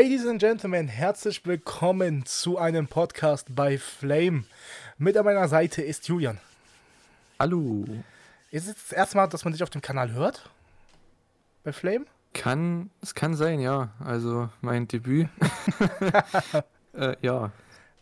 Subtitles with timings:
[0.00, 4.44] Ladies and Gentlemen, herzlich willkommen zu einem Podcast bei Flame.
[4.96, 6.38] Mit an meiner Seite ist Julian.
[7.40, 7.84] Hallo.
[8.52, 10.50] Ist es das erste Mal, dass man dich auf dem Kanal hört?
[11.64, 12.04] Bei Flame?
[12.32, 13.88] Kann, es kann sein, ja.
[13.98, 15.28] Also mein Debüt.
[16.92, 17.50] äh, ja,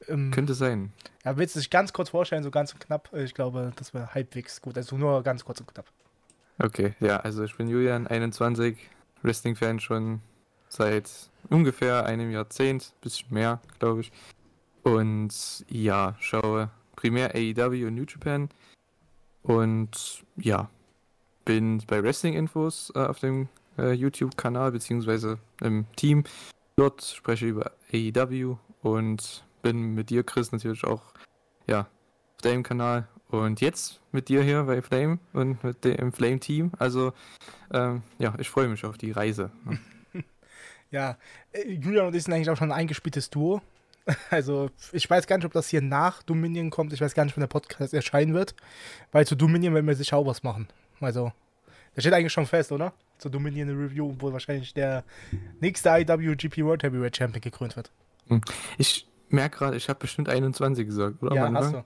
[0.07, 0.93] ähm, könnte sein.
[1.25, 3.08] Ja, willst du dich ganz kurz vorstellen, so ganz knapp?
[3.14, 4.76] Ich glaube, das wäre halbwegs gut.
[4.76, 5.86] Also nur ganz kurz und knapp.
[6.58, 8.76] Okay, ja, also ich bin Julian, 21,
[9.22, 10.21] Wrestling-Fan schon
[10.76, 11.11] seit
[11.50, 14.12] ungefähr einem Jahrzehnt, bisschen mehr, glaube ich.
[14.82, 18.48] Und ja, schaue primär AEW und New Japan.
[19.43, 20.70] Und ja,
[21.44, 23.48] bin bei Wrestling-Infos äh, auf dem
[23.79, 26.25] äh, YouTube-Kanal beziehungsweise im Team.
[26.76, 31.03] Dort spreche ich über AEW und bin mit dir, Chris, natürlich auch
[31.67, 36.72] ja, auf deinem Kanal und jetzt mit dir hier bei Flame und mit dem Flame-Team.
[36.78, 37.12] Also
[37.72, 39.51] ähm, ja, ich freue mich auf die Reise.
[39.64, 39.79] Ne?
[40.91, 41.17] Ja,
[41.53, 43.61] äh, Julian und ich sind eigentlich auch schon ein eingespieltes Duo.
[44.31, 46.92] Also, ich weiß gar nicht, ob das hier nach Dominion kommt.
[46.92, 48.55] Ich weiß gar nicht, wann der Podcast erscheinen wird.
[49.11, 50.69] Weil zu Dominion werden wir sicher auch was machen.
[51.01, 51.33] Also,
[51.97, 52.92] der steht eigentlich schon fest, oder?
[53.19, 55.03] Zu Dominion Review, wo wahrscheinlich der
[55.61, 57.91] nächste IWGP World Heavyweight Champion gekrönt wird.
[58.29, 58.42] Hm.
[58.79, 61.34] Ich merke gerade, ich habe bestimmt 21 gesagt, oder?
[61.34, 61.83] Ja, hast du.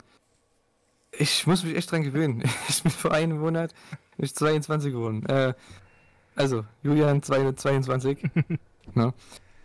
[1.12, 2.42] Ich muss mich echt dran gewöhnen.
[2.68, 3.72] Ich bin vor einem Monat
[4.16, 5.24] nicht 22 geworden.
[5.26, 5.54] Äh,
[6.34, 8.18] also, Julian 222.
[8.94, 9.12] Ne?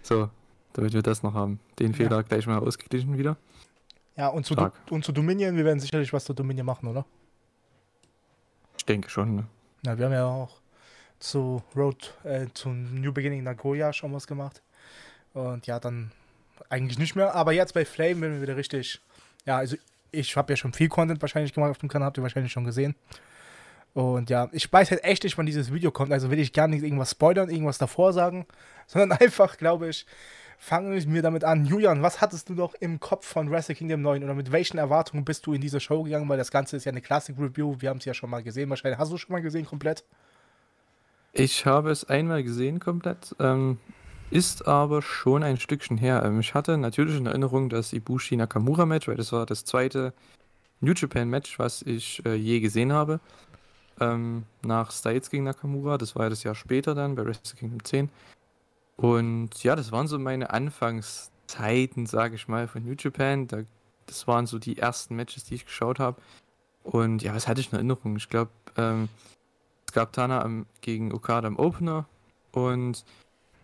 [0.01, 0.29] So,
[0.73, 1.59] damit wir das noch haben.
[1.79, 1.97] Den ja.
[1.97, 3.37] Fehler gleich mal ausgeglichen wieder.
[4.17, 4.55] Ja, und zu,
[4.89, 7.05] und zu Dominion, wir werden sicherlich was zu Dominion machen, oder?
[8.77, 9.47] Ich denke schon, ne?
[9.83, 10.61] Na, wir haben ja auch
[11.19, 14.61] zu Road, äh, zu New Beginning Nagoya schon was gemacht.
[15.33, 16.11] Und ja, dann
[16.69, 17.35] eigentlich nicht mehr.
[17.35, 19.01] Aber jetzt bei Flame werden wir wieder richtig.
[19.45, 19.75] Ja, also
[20.11, 22.63] ich habe ja schon viel Content wahrscheinlich gemacht auf dem Kanal, habt ihr wahrscheinlich schon
[22.63, 22.95] gesehen.
[23.95, 26.11] Und ja, ich weiß halt echt nicht, wann dieses Video kommt.
[26.11, 28.45] Also will ich gar nicht irgendwas spoilern, irgendwas davor sagen,
[28.87, 30.05] sondern einfach, glaube ich,
[30.57, 31.63] fangen wir damit an.
[31.63, 35.23] Julian, was hattest du noch im Kopf von Wrestle Kingdom 9 oder mit welchen Erwartungen
[35.23, 36.27] bist du in diese Show gegangen?
[36.27, 37.77] Weil das Ganze ist ja eine Classic Review.
[37.79, 38.69] Wir haben es ja schon mal gesehen.
[38.69, 40.03] Wahrscheinlich hast du es schon mal gesehen komplett?
[41.31, 43.33] Ich habe es einmal gesehen komplett.
[43.39, 43.77] Ähm,
[44.29, 46.21] ist aber schon ein Stückchen her.
[46.25, 50.13] Ähm, ich hatte natürlich in Erinnerung das Ibushi Nakamura Match, weil das war das zweite
[50.81, 53.21] New Japan Match, was ich äh, je gesehen habe
[53.99, 55.97] ähm, nach Styles gegen Nakamura.
[55.97, 58.09] Das war ja das Jahr später dann bei Wrestle Kingdom 10.
[58.97, 63.47] Und ja, das waren so meine Anfangszeiten, sage ich mal, von New Japan.
[63.47, 63.63] Da,
[64.05, 66.21] das waren so die ersten Matches, die ich geschaut habe.
[66.83, 68.15] Und ja, was hatte ich in Erinnerung?
[68.17, 69.09] Ich glaube, ähm,
[69.87, 72.05] es gab Tana am, gegen Okada im Opener
[72.51, 73.03] und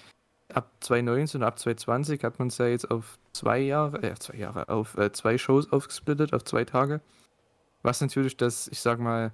[0.54, 4.38] ab 2019 und ab 2020 hat man es ja jetzt auf zwei Jahre, äh, zwei
[4.38, 7.02] Jahre, auf äh, zwei Shows aufgesplittet, auf zwei Tage.
[7.82, 9.32] Was natürlich das, ich sag mal,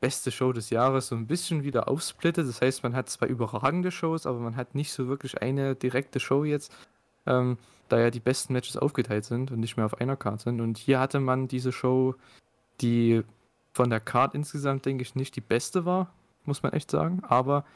[0.00, 2.48] beste Show des Jahres so ein bisschen wieder aufsplittet.
[2.48, 6.20] Das heißt, man hat zwei überragende Shows, aber man hat nicht so wirklich eine direkte
[6.20, 6.72] Show jetzt,
[7.26, 7.58] ähm,
[7.88, 10.60] da ja die besten Matches aufgeteilt sind und nicht mehr auf einer Karte sind.
[10.60, 12.14] Und hier hatte man diese Show,
[12.80, 13.22] die
[13.76, 16.10] von der Card insgesamt, denke ich, nicht die beste war,
[16.44, 17.22] muss man echt sagen.
[17.24, 17.66] Aber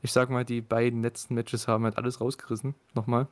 [0.00, 3.26] ich sag mal, die beiden letzten Matches haben halt alles rausgerissen, nochmal.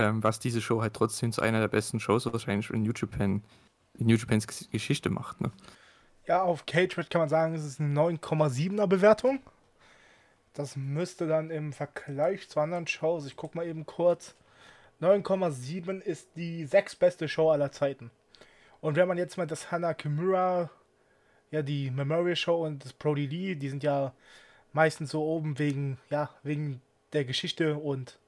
[0.00, 3.44] Ähm, was diese Show halt trotzdem zu einer der besten Shows wahrscheinlich in New Japan,
[3.94, 5.40] in New Japans Geschichte macht.
[5.40, 5.52] Ne?
[6.26, 9.38] Ja, auf Cage kann man sagen, es ist eine 9,7er Bewertung.
[10.54, 14.34] Das müsste dann im Vergleich zu anderen Shows, ich guck mal eben kurz,
[15.00, 18.10] 9,7 ist die sechstbeste Show aller Zeiten.
[18.80, 20.70] Und wenn man jetzt mal das Hana Kimura
[21.50, 24.12] ja die Memorial Show und das Brody Lee, die sind ja
[24.72, 26.80] meistens so oben wegen, ja, wegen
[27.12, 28.18] der Geschichte und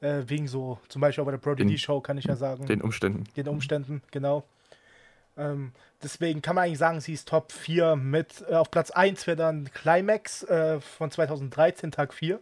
[0.00, 2.66] äh, wegen so, zum Beispiel auch bei der Brody Lee Show kann ich ja sagen.
[2.66, 3.24] Den Umständen.
[3.36, 4.44] Den Umständen, genau.
[5.36, 5.72] Ähm,
[6.02, 9.36] deswegen kann man eigentlich sagen, sie ist Top 4 mit, äh, auf Platz 1 wäre
[9.36, 12.40] dann Climax äh, von 2013, Tag 4.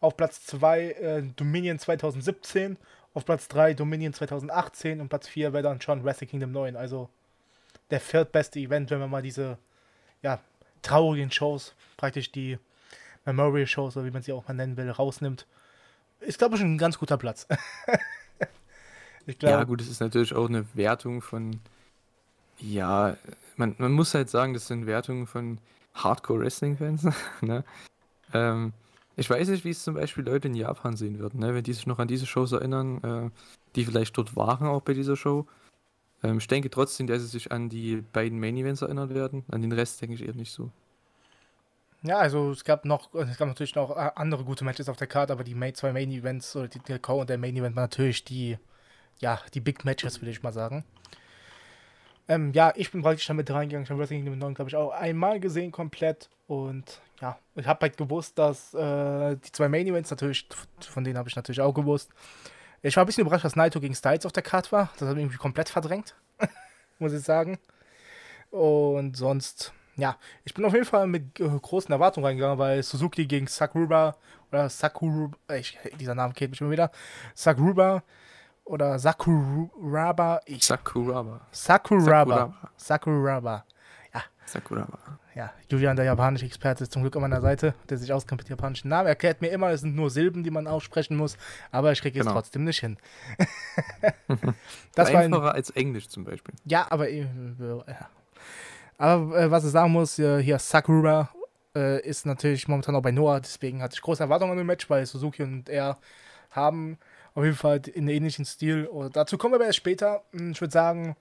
[0.00, 2.76] Auf Platz 2 äh, Dominion 2017.
[3.14, 6.76] Auf Platz 3 Dominion 2018 und Platz 4 wäre dann schon Wrestle Kingdom 9.
[6.76, 7.10] Also
[7.92, 9.58] der viertbeste Event, wenn man mal diese
[10.22, 10.40] ja,
[10.80, 12.58] traurigen Shows, praktisch die
[13.24, 15.46] Memorial Shows, oder wie man sie auch mal nennen will, rausnimmt.
[16.20, 17.46] Ist, glaube ich, ein ganz guter Platz.
[19.26, 21.60] glaub, ja, gut, es ist natürlich auch eine Wertung von
[22.58, 23.16] Ja,
[23.56, 25.58] man, man muss halt sagen, das sind Wertungen von
[25.94, 27.08] Hardcore-Wrestling-Fans.
[27.42, 27.62] ne?
[28.32, 28.72] ähm,
[29.16, 31.54] ich weiß nicht, wie es zum Beispiel Leute in Japan sehen würden, ne?
[31.54, 33.30] wenn die sich noch an diese Shows erinnern, äh,
[33.76, 35.46] die vielleicht dort waren auch bei dieser Show.
[36.22, 39.44] Ähm, ich denke trotzdem, dass sie sich an die beiden Main Events erinnern werden.
[39.50, 40.70] An den Rest denke ich eher nicht so.
[42.02, 45.06] Ja, also es gab noch, es gab natürlich noch äh, andere gute Matches auf der
[45.06, 47.76] Karte, aber die Main, zwei Main Events oder die, der Co und der Main Event
[47.76, 48.58] waren natürlich die,
[49.20, 50.84] ja, die Big Matches, würde ich mal sagen.
[52.28, 53.84] Ähm, ja, ich bin praktisch damit reingegangen.
[53.84, 56.28] Ich habe Wrestling Kingdom 9, glaube ich, auch einmal gesehen komplett.
[56.46, 60.48] Und ja, ich habe halt gewusst, dass äh, die zwei Main Events natürlich,
[60.80, 62.10] von denen habe ich natürlich auch gewusst.
[62.82, 64.90] Ich war ein bisschen überrascht, dass Naito gegen Styles auf der Karte war.
[64.98, 66.14] Das hat mich irgendwie komplett verdrängt,
[66.98, 67.58] muss ich sagen.
[68.50, 73.26] Und sonst, ja, ich bin auf jeden Fall mit äh, großen Erwartungen reingegangen, weil Suzuki
[73.26, 74.16] gegen Sakuruba
[74.50, 76.90] oder Sakuruba, ich, dieser Name kennt mich immer wieder,
[77.34, 78.02] Sakuruba
[78.64, 80.40] oder Sakuraba.
[80.44, 81.40] Ich, Sakuraba.
[81.52, 82.54] Sakuraba.
[82.76, 83.64] Sakuraba.
[84.12, 84.22] Ja.
[84.44, 84.98] Sakuraba.
[85.34, 88.50] Ja, Julian, der japanische Experte, ist zum Glück an meiner Seite, der sich auskennt mit
[88.50, 89.06] japanischen Namen.
[89.06, 91.38] Er erklärt mir immer, es sind nur Silben, die man aussprechen muss,
[91.70, 92.34] aber ich kriege es Genau.
[92.36, 92.98] trotzdem nicht hin.
[94.94, 96.54] Das war ein, Einfacher als Englisch zum Beispiel.
[96.64, 97.08] Ja, aber.
[97.08, 97.22] äh,
[97.86, 98.08] ja.
[98.98, 101.30] Aber äh, was ich sagen muss, äh, hier Sakura
[101.74, 104.88] äh, ist natürlich momentan auch bei Noah, deswegen hatte ich große Erwartungen an dem Match,
[104.90, 105.96] weil Suzuki und er
[106.50, 106.98] haben
[107.34, 108.84] auf jeden Fall einen ähnlichen Stil.
[108.86, 110.22] Und dazu kommen wir aber erst später.
[110.32, 111.16] Hm, Ich würde sagen,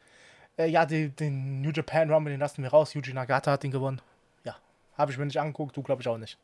[0.62, 2.94] äh, ja, die, den New Japan Rumble, den lassen wir raus.
[2.94, 4.02] Yuji Nagata hat den gewonnen.
[4.44, 4.56] Ja,
[4.98, 6.38] habe ich mir nicht angeguckt, du glaube ich auch nicht.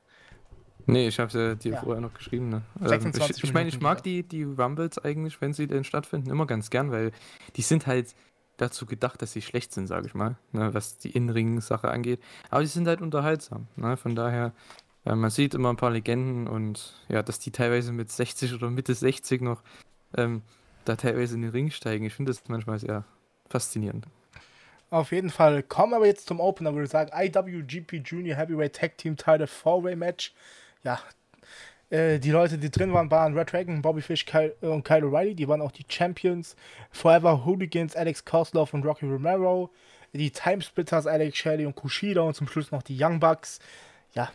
[0.86, 1.82] Nee, ich habe dir Ja.
[1.82, 2.50] vorher noch geschrieben.
[2.50, 2.62] Ne?
[2.82, 6.30] Ähm, 26 ich ich meine, ich mag die, die Rumbles eigentlich, wenn sie denn stattfinden,
[6.30, 7.12] immer ganz gern, weil
[7.58, 8.16] die sind halt
[8.56, 12.22] dazu gedacht, dass sie schlecht sind, sage ich mal, ne, was die Innenring-Sache angeht.
[12.50, 13.68] Aber die sind halt unterhaltsam.
[13.76, 13.98] Ne?
[13.98, 14.54] Von daher,
[15.06, 18.70] äh, man sieht immer ein paar Legenden und ja, dass die teilweise mit 60 oder
[18.72, 19.62] Mitte 60 noch
[20.16, 20.42] ähm,
[20.86, 22.06] da teilweise in den Ring steigen.
[22.06, 23.04] Ich finde das manchmal sehr
[23.50, 24.06] faszinierend.
[24.90, 27.12] Auf jeden Fall kommen wir jetzt zum Opener, würde ich sagen.
[27.14, 30.34] IWGP Junior Heavyweight Tag Team Title 4-Way Match.
[30.84, 31.00] Ja,
[31.90, 35.06] äh, die Leute, die drin waren, waren Red Dragon, Bobby Fish Kyle, äh, und Kyle
[35.06, 35.36] O'Reilly.
[35.36, 36.56] Die waren auch die Champions.
[36.92, 39.72] Forever Hooligans, Alex Kozlov und Rocky Romero.
[40.14, 42.22] Die Timesplitters, Alex Shelley und Kushida.
[42.22, 43.60] Und zum Schluss noch die Young Bucks.
[44.14, 44.32] Ja,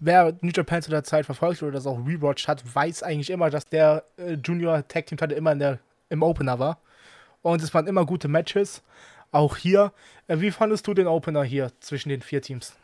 [0.00, 3.50] wer New Japan zu der Zeit verfolgt oder das auch rewatcht hat, weiß eigentlich immer,
[3.50, 6.78] dass der äh, Junior Tag Team Title immer der, im Opener war.
[7.46, 8.82] Und es waren immer gute Matches.
[9.30, 9.92] Auch hier.
[10.26, 12.74] Äh, wie fandest du den Opener hier zwischen den vier Teams?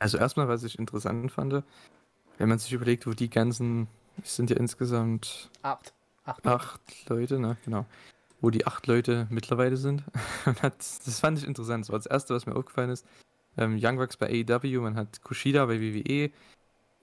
[0.00, 1.62] Also erstmal, was ich interessant fand,
[2.38, 3.86] wenn man sich überlegt, wo die ganzen,
[4.20, 5.94] es sind ja insgesamt Acht.
[6.24, 6.44] Acht.
[6.44, 7.86] acht Leute, ne, genau,
[8.40, 10.02] wo die acht Leute mittlerweile sind.
[10.62, 11.84] Das fand ich interessant.
[11.84, 13.06] Das war das Erste, was mir aufgefallen ist.
[13.56, 16.32] Ähm, Young Bucks bei AEW, man hat Kushida bei WWE,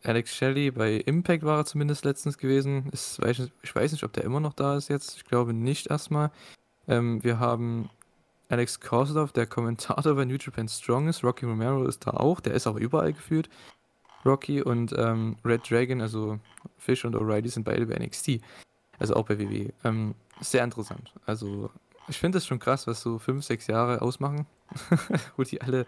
[0.03, 2.89] Alex Shelley bei Impact war er zumindest letztens gewesen.
[2.91, 3.19] Ist,
[3.61, 5.15] ich weiß nicht, ob der immer noch da ist jetzt.
[5.17, 6.31] Ich glaube nicht erstmal.
[6.87, 7.89] Ähm, wir haben
[8.49, 11.23] Alex Korsdorf, der Kommentator bei New Japan Strong ist.
[11.23, 12.39] Rocky Romero ist da auch.
[12.39, 13.49] Der ist auch überall geführt.
[14.25, 16.39] Rocky und ähm, Red Dragon, also
[16.77, 18.41] Fish und O'Reilly sind beide bei NXT.
[18.99, 19.73] Also auch bei WWE.
[19.83, 21.13] Ähm, sehr interessant.
[21.25, 21.71] Also
[22.07, 24.45] ich finde es schon krass, was so fünf, sechs Jahre ausmachen,
[25.37, 25.85] wo die alle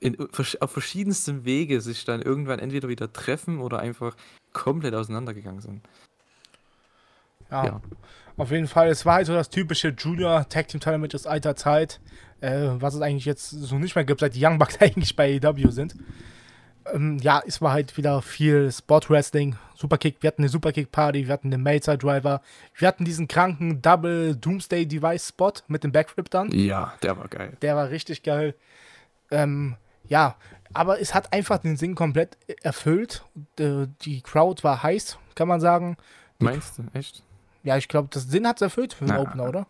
[0.00, 0.16] in,
[0.60, 4.16] auf verschiedenstem Wege sich dann irgendwann entweder wieder treffen oder einfach
[4.52, 5.82] komplett auseinandergegangen sind.
[7.50, 7.80] Ja, Ja.
[8.38, 8.88] Auf jeden Fall.
[8.88, 12.00] Es war halt so das typische Junior Tag Team Match aus alter Zeit.
[12.40, 15.40] Äh, was es eigentlich jetzt so nicht mehr gibt, seit die Young Bucks eigentlich bei
[15.42, 15.96] AEW sind.
[16.92, 20.16] Ähm, ja, es war halt wieder viel Spot Wrestling, Superkick.
[20.20, 22.42] Wir hatten eine Superkick Party, wir hatten den Meltzer Driver,
[22.76, 26.50] wir hatten diesen kranken Double Doomsday Device Spot mit dem Backflip dann.
[26.52, 27.56] Ja, der war geil.
[27.62, 28.54] Der war richtig geil.
[29.30, 29.76] Ähm,
[30.08, 30.36] ja,
[30.72, 33.24] aber es hat einfach den Sinn komplett erfüllt.
[33.58, 35.96] Die, die Crowd war heiß, kann man sagen.
[36.38, 36.84] Meinst du?
[36.92, 37.22] Echt?
[37.62, 39.20] Ja, ich glaube, das Sinn hat es erfüllt für den Na.
[39.20, 39.66] Opener, oder?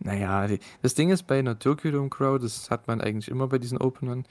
[0.00, 3.48] Naja, die, das Ding ist bei einer Tokyo Dome Crowd, das hat man eigentlich immer
[3.48, 4.26] bei diesen Openern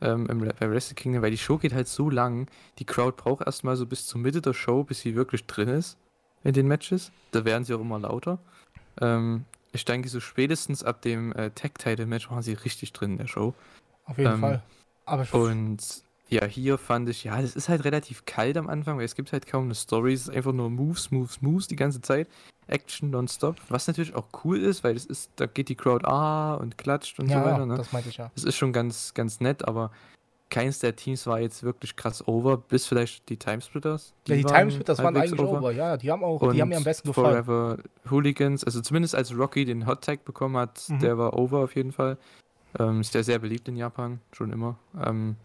[0.00, 3.46] ähm, im, bei Wrestle Kingdom, weil die Show geht halt so lang, die Crowd braucht
[3.46, 5.98] erstmal so bis zur Mitte der Show, bis sie wirklich drin ist
[6.42, 7.12] in den Matches.
[7.32, 8.38] Da werden sie auch immer lauter.
[9.00, 13.26] Ähm, ich denke, so spätestens ab dem äh, Tag-Title-Match waren sie richtig drin in der
[13.26, 13.54] Show.
[14.10, 14.62] Auf jeden Ähm, Fall.
[15.06, 15.78] Aber ich- Und
[16.28, 19.32] ja, hier fand ich, ja, das ist halt relativ kalt am Anfang, weil es gibt
[19.32, 22.28] halt kaum eine Story, es ist einfach nur Moves, Moves, Moves die ganze Zeit.
[22.68, 26.54] Action nonstop, was natürlich auch cool ist, weil es ist, da geht die Crowd ah
[26.54, 27.74] und klatscht und ja, so weiter, ne?
[27.76, 28.30] das meinte ich ja.
[28.36, 29.90] Das ist schon ganz, ganz nett, aber
[30.50, 34.14] keins der Teams war jetzt wirklich krass over, bis vielleicht die Timesplitters.
[34.28, 35.72] Ja, die Timesplitters waren eigentlich over.
[35.72, 37.44] Ja, die haben auch, Und die haben mir am besten gefallen.
[37.44, 41.00] Forever Hooligans, also zumindest als Rocky den Hot Tag bekommen hat, Mhm.
[41.00, 42.18] der war over auf jeden Fall.
[42.78, 44.78] Ähm, ist ja sehr beliebt in Japan, schon immer.
[45.02, 45.36] Ähm,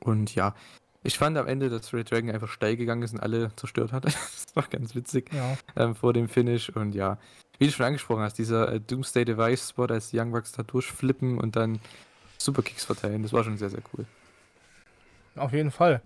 [0.00, 0.54] und ja,
[1.02, 4.04] Ich fand am Ende, dass Red Dragon einfach steil gegangen ist und alle zerstört hat.
[4.04, 5.56] das war ganz witzig Ja.
[5.76, 6.68] ähm, vor dem Finish.
[6.70, 7.18] Und ja,
[7.58, 11.38] wie du schon angesprochen hast, dieser äh, Doomsday Device Spot, als Young Bucks da durchflippen
[11.38, 11.80] und dann
[12.38, 14.04] Superkicks verteilen, das war schon sehr, sehr cool.
[15.36, 16.02] Auf jeden Fall.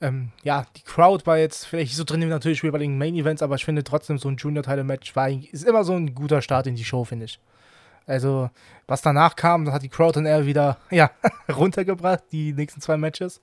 [0.00, 3.14] Ähm, ja, die Crowd war jetzt vielleicht so drin wie natürlich wie bei den Main
[3.14, 5.14] Events, aber ich finde trotzdem so ein Junior-Title-Match
[5.52, 7.40] ist immer so ein guter Start in die Show, finde ich.
[8.06, 8.50] Also,
[8.86, 11.10] was danach kam, das hat die Crowd dann eher wieder, ja,
[11.48, 13.40] runtergebracht, die nächsten zwei Matches.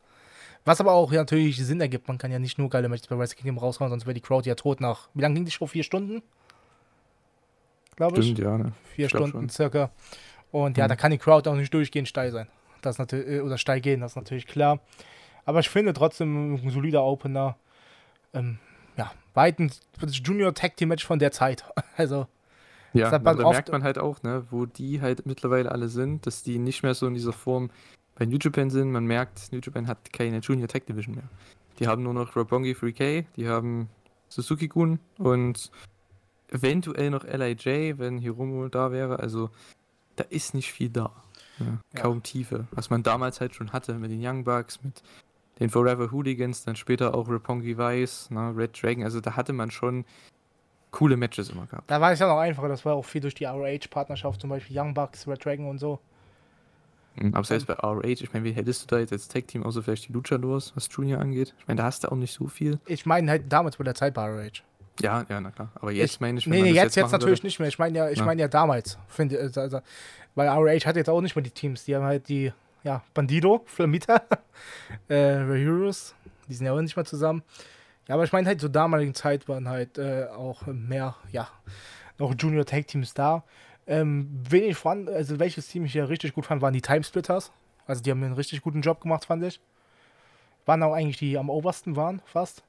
[0.65, 2.07] Was aber auch ja, natürlich Sinn ergibt.
[2.07, 4.47] Man kann ja nicht nur geile Matches bei Wrestle Kingdom raushauen, sonst wäre die Crowd
[4.47, 5.09] ja tot nach.
[5.13, 5.67] Wie lange ging die Show?
[5.67, 6.21] Vier Stunden?
[7.95, 8.25] Glaube ich.
[8.25, 8.57] Stimmt, ja.
[8.57, 8.71] Ne?
[8.95, 9.49] Vier Ich Stunden schon.
[9.49, 9.91] circa.
[10.51, 10.89] Und ja, Mhm.
[10.89, 12.47] da kann die Crowd auch nicht durchgehend steil sein.
[12.81, 14.79] Das ist natürlich, äh, oder steil gehen, das ist natürlich klar.
[15.45, 17.57] Aber ich finde trotzdem ein solider Opener.
[18.33, 18.59] Ähm,
[18.97, 21.65] ja, weit ein das Junior Tag Team Match von der Zeit.
[21.97, 22.27] Also,
[22.93, 25.71] Ja, Das hat und man da merkt man halt auch, ne, wo die halt mittlerweile
[25.71, 27.69] alle sind, dass die nicht mehr so in dieser Form
[28.15, 28.91] bei New Japan sind.
[28.91, 31.29] Man merkt, New Japan hat keine Junior Tech Division mehr.
[31.79, 33.89] Die haben nur noch Roppongi 3K, die haben
[34.29, 35.71] Suzuki-Gun und
[36.49, 39.19] eventuell noch LIJ, wenn Hiromu da wäre.
[39.19, 39.49] Also
[40.15, 41.11] da ist nicht viel da.
[41.59, 42.01] Ja, Ja.
[42.01, 42.67] kaum Tiefe.
[42.71, 45.01] Was man damals halt schon hatte mit den Young Bucks, mit
[45.59, 49.03] den Forever Hooligans, dann später auch Roppongi Vice, ne, Red Dragon.
[49.03, 50.05] Also da hatte man schon
[50.93, 51.91] coole Matches immer gehabt.
[51.91, 52.69] da war es ja noch einfacher.
[52.69, 55.99] Das war auch viel durch die ROH-Partnerschaft, zum Beispiel Young Bucks, Red Dragon und so.
[57.15, 59.83] Mhm, Aber selbst bei ROH, ich meine, wie hättest du da jetzt als Tag-Team, außer
[59.83, 61.53] vielleicht die Luchadors, was Junior angeht?
[61.59, 62.79] Ich meine, da hast du auch nicht so viel.
[62.85, 64.63] Ich meine halt damals bei der Zeit bei ROH.
[65.01, 65.71] Ja, ja, na klar.
[65.75, 67.67] Aber jetzt meine ich, wenn Nee, nee, jetzt, jetzt machen natürlich würde- nicht mehr.
[67.67, 68.25] Ich meine ja, ich Ja.
[68.25, 68.97] meine ja damals.
[69.07, 69.79] Finde, also, also,
[70.35, 71.83] weil ROH hat jetzt auch nicht mehr die Teams.
[71.85, 74.21] Die haben halt die, ja, Bandido, Flamita,
[75.07, 76.13] äh, Heroes.
[76.47, 77.41] Die sind ja auch nicht mehr zusammen.
[78.07, 81.47] Ja, aber ich meine halt zur damaligen Zeit waren halt äh, auch mehr, ja,
[82.17, 83.43] noch Junior Tag Teams da.
[83.87, 87.51] Ähm, wen ich fand, also welches Team ich ja richtig gut fand, waren die Timesplitters.
[87.85, 89.59] Also die haben einen richtig guten Job gemacht, fand ich.
[90.65, 92.63] Waren auch eigentlich die die am obersten waren, fast.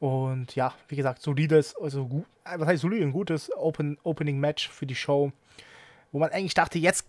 [0.00, 4.38] Und ja, wie gesagt, solides, also gut, äh, was heißt solid, ein gutes Open, Opening
[4.38, 5.32] Match für die Show,
[6.10, 7.06] wo man eigentlich dachte, jetzt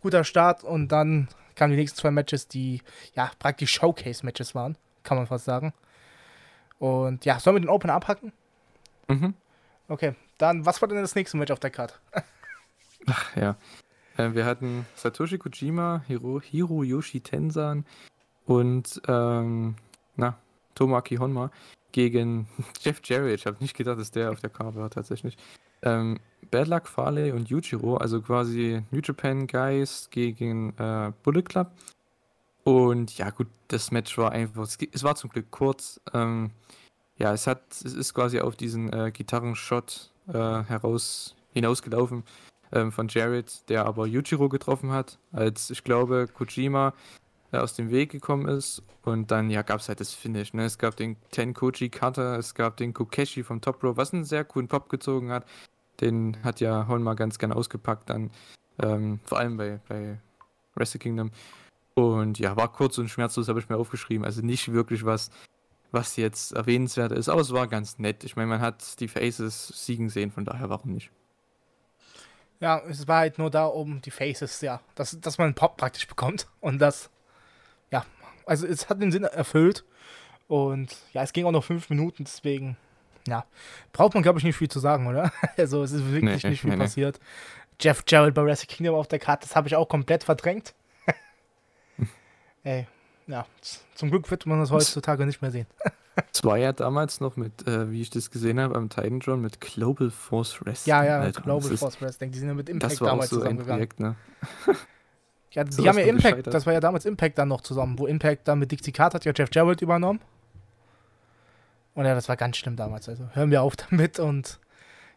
[0.00, 2.82] guter Start und dann kamen die nächsten zwei Matches, die
[3.14, 5.72] ja praktisch Showcase-Matches waren, kann man fast sagen.
[6.78, 8.32] Und ja, sollen wir den Open abhacken?
[9.08, 9.34] Mhm.
[9.88, 12.00] Okay, dann, was war denn das nächste Match auf der Card?
[13.06, 13.56] Ach, ja.
[14.16, 17.84] Äh, wir hatten Satoshi Kojima, Hiro, Hiroyoshi Tensan
[18.44, 19.76] und, ähm,
[20.16, 20.36] na,
[20.74, 21.50] Tomoaki Honma
[21.92, 22.48] gegen
[22.80, 23.40] Jeff Jarrett.
[23.40, 25.36] Ich habe nicht gedacht, dass der auf der Karte war, tatsächlich.
[25.82, 26.18] Ähm,
[26.50, 31.70] Bad Luck Farley und Yujiro, also quasi New Japan Guys gegen äh, Bullet Club.
[32.64, 36.00] Und ja, gut, das Match war einfach, es, war zum Glück kurz.
[36.12, 36.50] Ähm,
[37.16, 42.24] ja, es hat, es ist quasi auf diesen äh, Gitarrenshot äh, heraus hinausgelaufen
[42.72, 46.92] ähm, von Jared, der aber Yujiro getroffen hat, als ich glaube Kojima
[47.52, 48.82] äh, aus dem Weg gekommen ist.
[49.02, 50.52] Und dann ja gab es halt das Finish.
[50.52, 50.64] Ne?
[50.64, 54.44] Es gab den Tenkoji Cutter, es gab den Kokeshi vom Top Row, was einen sehr
[54.44, 55.46] coolen Pop gezogen hat.
[56.00, 58.30] Den hat ja Honma ganz gern ausgepackt dann,
[58.82, 60.18] ähm, vor allem bei, bei
[60.74, 61.30] Wrestle Kingdom.
[61.98, 64.24] Und ja, war kurz und schmerzlos, habe ich mir aufgeschrieben.
[64.24, 65.30] Also nicht wirklich was,
[65.90, 68.22] was jetzt erwähnenswert ist, aber es war ganz nett.
[68.22, 71.10] Ich meine, man hat die Faces siegen sehen, von daher warum nicht?
[72.60, 75.76] Ja, es war halt nur da, um die Faces, ja, dass, dass man einen Pop
[75.76, 76.46] praktisch bekommt.
[76.60, 77.10] Und das,
[77.90, 78.04] ja,
[78.46, 79.84] also es hat den Sinn erfüllt.
[80.46, 82.76] Und ja, es ging auch noch fünf Minuten, deswegen,
[83.26, 83.44] ja,
[83.92, 85.32] braucht man, glaube ich, nicht viel zu sagen, oder?
[85.56, 86.84] Also es ist wirklich Nee, nicht viel nee, nee.
[86.84, 87.18] passiert.
[87.80, 90.74] Jeff Jarrett bei Wrestle Kingdom auf der Karte, das habe ich auch komplett verdrängt.
[92.64, 92.86] Ey,
[93.26, 93.46] ja,
[93.94, 95.66] zum Glück wird man das heutzutage nicht mehr sehen.
[96.32, 99.40] Es war ja damals noch mit, äh, wie ich das gesehen habe, am Titan John
[99.40, 100.90] mit Global Force Wrestling.
[100.92, 103.08] Ja, ja, Alter, Global das ist- Force Wrestling, die sind ja mit Impact Das war
[103.08, 103.88] auch damals so ein zusammengegangen.
[103.88, 104.16] Projekt, ne?
[105.52, 106.54] Ja, die So haben ja Impact, gescheitert.
[106.54, 109.24] das war ja damals Impact dann noch zusammen, wo Impact dann mit Dixie Carter hat
[109.24, 110.20] ja Jeff Jarrett übernommen.
[111.94, 113.08] Und ja, das war ganz schlimm damals.
[113.08, 114.60] Also hören wir auf damit und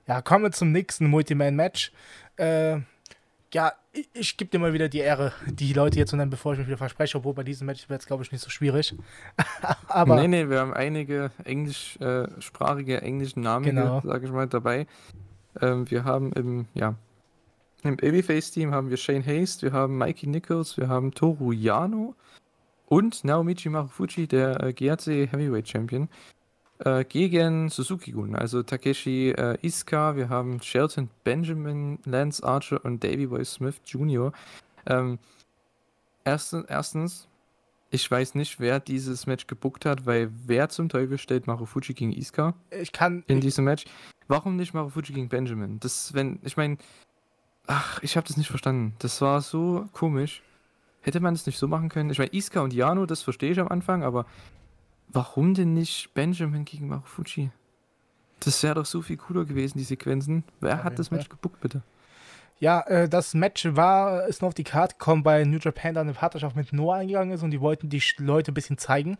[0.07, 1.91] ja, kommen wir zum nächsten Multiman-Match.
[2.38, 2.79] Äh,
[3.53, 6.53] ja, ich, ich gebe dir mal wieder die Ehre, die Leute hier zu nennen, bevor
[6.53, 8.96] ich mich wieder verspreche, obwohl bei diesem Match wird es, glaube ich, nicht so schwierig.
[9.88, 14.01] Aber nee, nee, wir haben einige englischsprachige englische Namen, Genau.
[14.01, 14.88] sage ich mal, dabei.
[15.62, 16.96] Ähm, wir haben im, ja,
[17.84, 22.15] im Babyface-Team haben wir Shane Haste, wir haben Mikey Nichols, wir haben Toru Yano
[22.86, 26.08] und Naomichi Marufuji, der äh, GHC Heavyweight Champion,
[26.85, 33.27] äh, gegen Suzuki-Gun, also Takeshi äh, Iska, wir haben Shelton Benjamin, Lance Archer und Davey
[33.27, 34.31] Boy Smith Jr.
[34.85, 35.19] Ähm,
[36.23, 37.27] erstens, erstens,
[37.91, 42.13] ich weiß nicht, wer dieses Match gebuckt hat, weil wer zum Teufel stellt Marufuji gegen
[42.13, 43.23] Iska ich kann.
[43.27, 43.85] in diesem Match?
[44.27, 45.79] Warum nicht Marufuji gegen Benjamin?
[45.79, 46.77] Das, wenn, ich meine,
[47.67, 48.95] ach, ich habe das nicht verstanden.
[49.00, 50.41] Das war so komisch.
[51.01, 52.11] Hätte man es nicht so machen können?
[52.11, 54.25] Ich meine, Iska und Jano, das verstehe ich am Anfang, aber
[55.13, 57.51] warum denn nicht Benjamin gegen Marufuji?
[58.39, 60.43] Das wäre doch so viel cooler gewesen, die Sequenzen.
[60.59, 61.37] Wer Auf hat das Match Fall.
[61.37, 61.81] gebuckt, bitte?
[62.59, 66.01] Ja, äh, das Match war, ist nur auf die Karte gekommen, weil New Japan da
[66.01, 69.17] eine Partnerschaft mit Noah eingegangen ist und die wollten die Leute ein bisschen zeigen.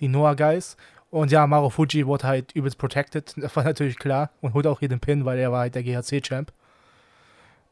[0.00, 0.76] Die Noah Guys.
[1.10, 3.34] Und ja, Maru Fuji wurde halt übelst protected.
[3.36, 4.30] Das war natürlich klar.
[4.40, 6.52] Und holt auch hier den Pin, weil er war halt der GHC-Champ.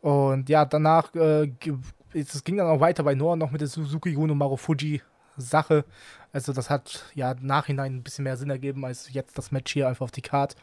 [0.00, 1.50] Und ja, danach, äh,
[2.12, 4.56] es ging dann auch weiter bei Noah noch mit der Suzuki-Gun und Maru
[5.34, 5.84] Fuji-Sache.
[6.32, 9.72] Also das hat ja im Nachhinein ein bisschen mehr Sinn ergeben, als jetzt das Match
[9.72, 10.56] hier einfach auf die Card.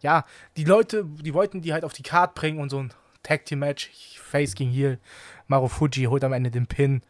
[0.00, 0.24] Ja,
[0.56, 2.92] die Leute, die wollten die halt auf die Card bringen und so ein
[3.22, 3.90] Tag Team Match,
[4.22, 4.98] Face gegen Heel.
[5.46, 7.02] Marufuji holt am Ende den Pin.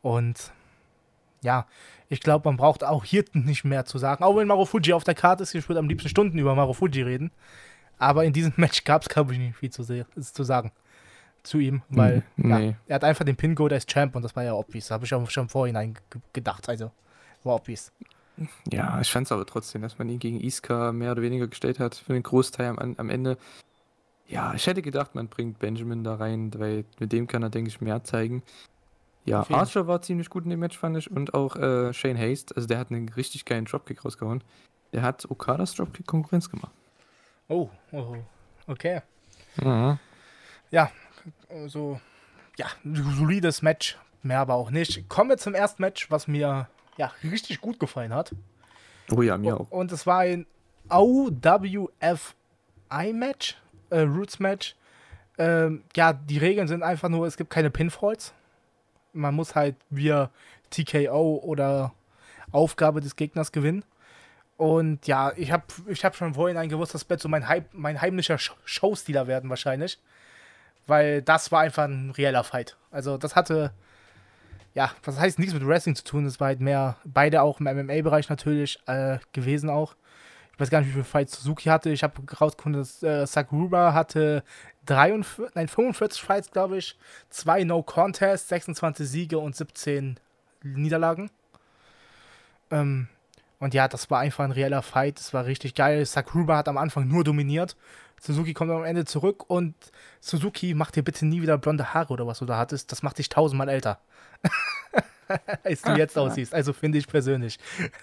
[0.00, 0.52] Und
[1.42, 1.66] ja,
[2.08, 4.24] ich glaube, man braucht auch hier nicht mehr zu sagen.
[4.24, 7.30] Auch wenn Marufuji auf der Karte ist, ich würde am liebsten Stunden über Marufuji reden.
[7.98, 10.72] Aber in diesem Match gab es, glaube ich, nicht viel zu, zu sagen
[11.42, 12.76] zu ihm, weil Hm, ja, nee.
[12.86, 14.90] er hat einfach den Pin geholt als Champ und das war ja obvious.
[14.90, 16.68] Habe ich auch schon vorhinein ge- gedacht.
[16.68, 16.92] Also,
[17.44, 17.92] war obvious.
[18.70, 21.78] Ja, ich fand es aber trotzdem, dass man ihn gegen Iska mehr oder weniger gestellt
[21.78, 23.36] hat für den Großteil am, am Ende.
[24.26, 27.68] Ja, ich hätte gedacht, man bringt Benjamin da rein, weil mit dem kann er, denke
[27.68, 28.42] ich, mehr zeigen.
[29.24, 31.10] Ja, Archer war ziemlich gut in dem Match, fand ich.
[31.10, 34.42] Und auch äh, Shane Haste, also der hat einen richtig geilen Dropkick rausgehauen.
[34.92, 36.72] Der hat Okadas Dropkick Konkurrenz gemacht.
[37.48, 38.16] Oh, oh,
[38.66, 39.02] okay.
[39.62, 39.98] Mhm.
[41.48, 42.00] Also,
[42.58, 45.08] ja, solides Match, mehr aber auch nicht.
[45.08, 48.34] Kommen wir zum ersten Match, was mir ja richtig gut gefallen hat.
[49.10, 49.70] Oh ja, mir auch.
[49.70, 50.46] Und es war ein
[52.90, 53.56] OWFI-Match,
[53.90, 54.76] äh, Roots-Match.
[55.38, 58.32] Ähm, ja, die Regeln sind einfach nur, es gibt keine Pinfalls.
[59.12, 60.30] Man muss halt via
[60.70, 61.92] TKO oder
[62.50, 63.84] Aufgabe des Gegners gewinnen.
[64.56, 68.00] Und ja, ich habe ich hab schon vorhin gewusst, das wird so mein, Heim, mein
[68.00, 69.98] heimlicher Sh- Showstealer werden wahrscheinlich.
[70.86, 72.76] Weil das war einfach ein reeller Fight.
[72.90, 73.72] Also das hatte,
[74.74, 76.26] ja, was heißt nichts mit Wrestling zu tun.
[76.26, 79.94] Es war halt mehr, beide auch im MMA-Bereich natürlich äh, gewesen auch.
[80.54, 81.90] Ich weiß gar nicht, wie viele Fights Suzuki hatte.
[81.90, 84.44] Ich habe rausgefunden, dass äh, Sakuraba hatte
[84.86, 86.98] 43, nein, 45 Fights, glaube ich.
[87.30, 90.18] Zwei No-Contest, 26 Siege und 17
[90.62, 91.30] Niederlagen.
[92.70, 93.08] Ähm,
[93.58, 95.18] und ja, das war einfach ein reeller Fight.
[95.18, 96.04] Das war richtig geil.
[96.04, 97.76] Sakuraba hat am Anfang nur dominiert.
[98.24, 99.74] Suzuki kommt am Ende zurück und
[100.20, 102.92] Suzuki, mach dir bitte nie wieder blonde Haare oder was du da hattest.
[102.92, 103.98] Das macht dich tausendmal älter.
[105.64, 106.54] Als du jetzt aussiehst.
[106.54, 107.58] Also finde ich persönlich.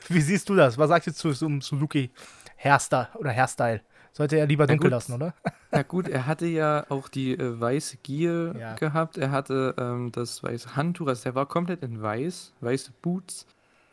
[0.10, 0.78] Wie siehst du das?
[0.78, 2.12] Was sagst du zu zum Suzuki
[2.58, 3.82] Hairstyle oder Hairstyle?
[4.12, 5.34] Sollte er lieber dunkel lassen, oder?
[5.72, 8.76] Na gut, er hatte ja auch die äh, weiße Gier Ja.
[8.76, 9.18] gehabt.
[9.18, 13.46] Er hatte ähm, das weiße Handtuch, also der war komplett in weiß, weiße Boots.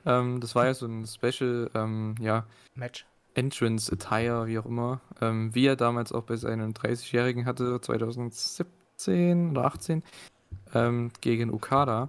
[0.07, 3.07] Ähm, das war ja so ein Special, ähm, ja, Match.
[3.37, 5.01] Entrance Attire, wie auch immer.
[5.21, 10.03] Ähm, wie er damals auch bei seinem 30-Jährigen hatte, 2017 oder 18,
[10.75, 12.09] ähm, gegen Okada.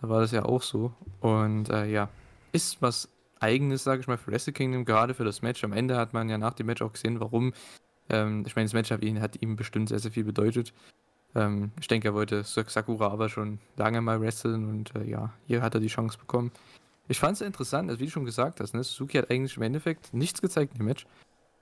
[0.00, 0.92] Da war das ja auch so.
[1.20, 2.08] Und äh, ja,
[2.52, 3.08] ist was
[3.40, 5.62] Eigenes, sage ich mal, für Wrestle Kingdom, gerade für das Match.
[5.64, 7.52] Am Ende hat man ja nach dem Match auch gesehen, warum.
[8.08, 10.72] Ähm, ich meine, das Match hat ihm, hat ihm bestimmt sehr, sehr viel bedeutet.
[11.34, 15.32] Ähm, ich denke, er wollte Sak- Sakura aber schon lange mal wresteln und äh, ja,
[15.46, 16.50] hier hat er die Chance bekommen.
[17.08, 19.62] Ich fand es interessant, also wie du schon gesagt hast, ne, Suzuki hat eigentlich im
[19.62, 21.06] Endeffekt nichts gezeigt dem Match.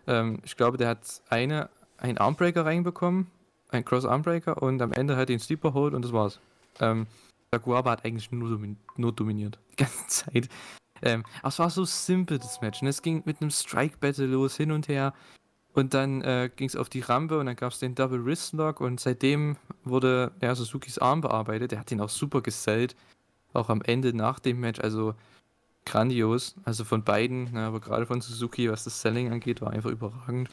[0.06, 3.26] Ähm, ich glaube, der hat eine, einen Armbreaker reinbekommen,
[3.70, 6.40] einen Cross-Armbreaker und am Ende hat er den Sleeper Hold und das war's.
[6.80, 7.06] Ähm,
[7.52, 8.58] Sakuraba hat eigentlich nur,
[8.96, 10.48] nur dominiert, die ganze Zeit.
[11.02, 12.82] Ähm, aber es war so simpel, das Match.
[12.82, 12.88] Ne?
[12.88, 15.12] Es ging mit einem Strike-Battle los, hin und her.
[15.74, 18.52] Und dann äh, ging es auf die Rampe und dann gab es den Double Wrist
[18.52, 21.72] Lock und seitdem wurde ja, Suzukis Arm bearbeitet.
[21.72, 22.94] Der hat ihn auch super gesellt.
[23.52, 25.14] Auch am Ende nach dem Match, also
[25.86, 26.54] grandios.
[26.64, 30.48] Also von beiden, ne, aber gerade von Suzuki, was das Selling angeht, war einfach überragend.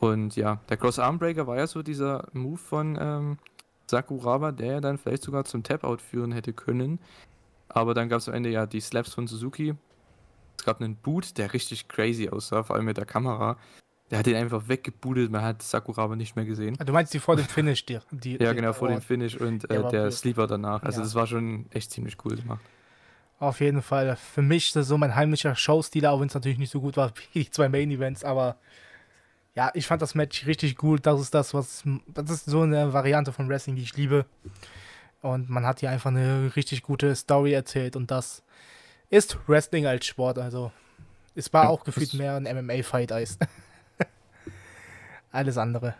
[0.00, 3.38] Und ja, der Cross Armbreaker war ja so dieser Move von ähm,
[3.86, 6.98] Sakuraba, der ja dann vielleicht sogar zum Tap-Out führen hätte können.
[7.68, 9.74] Aber dann gab es am Ende ja die Slaps von Suzuki.
[10.58, 13.56] Es gab einen Boot, der richtig crazy aussah, vor allem mit der Kamera.
[14.10, 16.76] Der hat ihn einfach weggebootet, man hat Sakuraba nicht mehr gesehen.
[16.78, 19.70] Ah, Du meinst die vor dem Finish, die, die Ja, genau, vor dem Finish und
[19.70, 20.12] der äh, der blöd.
[20.12, 20.82] Sleeper danach.
[20.82, 21.04] Also Ja.
[21.04, 22.60] das war schon echt ziemlich cool gemacht.
[23.42, 24.14] Auf jeden Fall.
[24.14, 26.96] Für mich ist das so mein heimlicher Showstealer, auch wenn es natürlich nicht so gut
[26.96, 28.56] war wie die zwei Main Events, aber
[29.56, 31.04] ja, ich fand das Match richtig gut.
[31.06, 31.82] Das ist das, was.
[32.06, 34.24] Das ist so eine Variante von Wrestling, die ich liebe.
[35.22, 38.42] Und man hat hier einfach eine richtig gute Story erzählt und das
[39.10, 40.38] ist Wrestling als Sport.
[40.38, 40.70] Also,
[41.34, 43.38] es war Ja, auch gefühlt mehr ein MMA-Fight als
[45.32, 45.94] alles andere.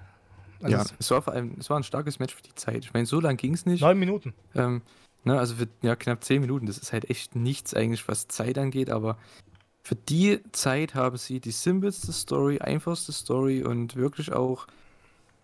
[0.63, 2.85] Also ja, es- es war vor allem, es war ein starkes Match für die Zeit.
[2.85, 3.81] Ich meine, so lang ging es nicht.
[3.81, 4.33] neun Minuten.
[4.55, 4.83] Ähm,
[5.25, 8.59] ne, also für ja, knapp 10 Minuten, das ist halt echt nichts eigentlich, was Zeit
[8.59, 9.19] angeht, aber
[9.83, 14.67] für die Zeit haben sie die simpelste Story, einfachste Story und wirklich auch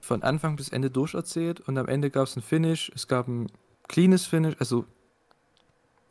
[0.00, 3.50] von Anfang bis Ende durcherzählt und am Ende gab es ein Finish, es gab ein
[3.88, 4.84] cleanes Finish, also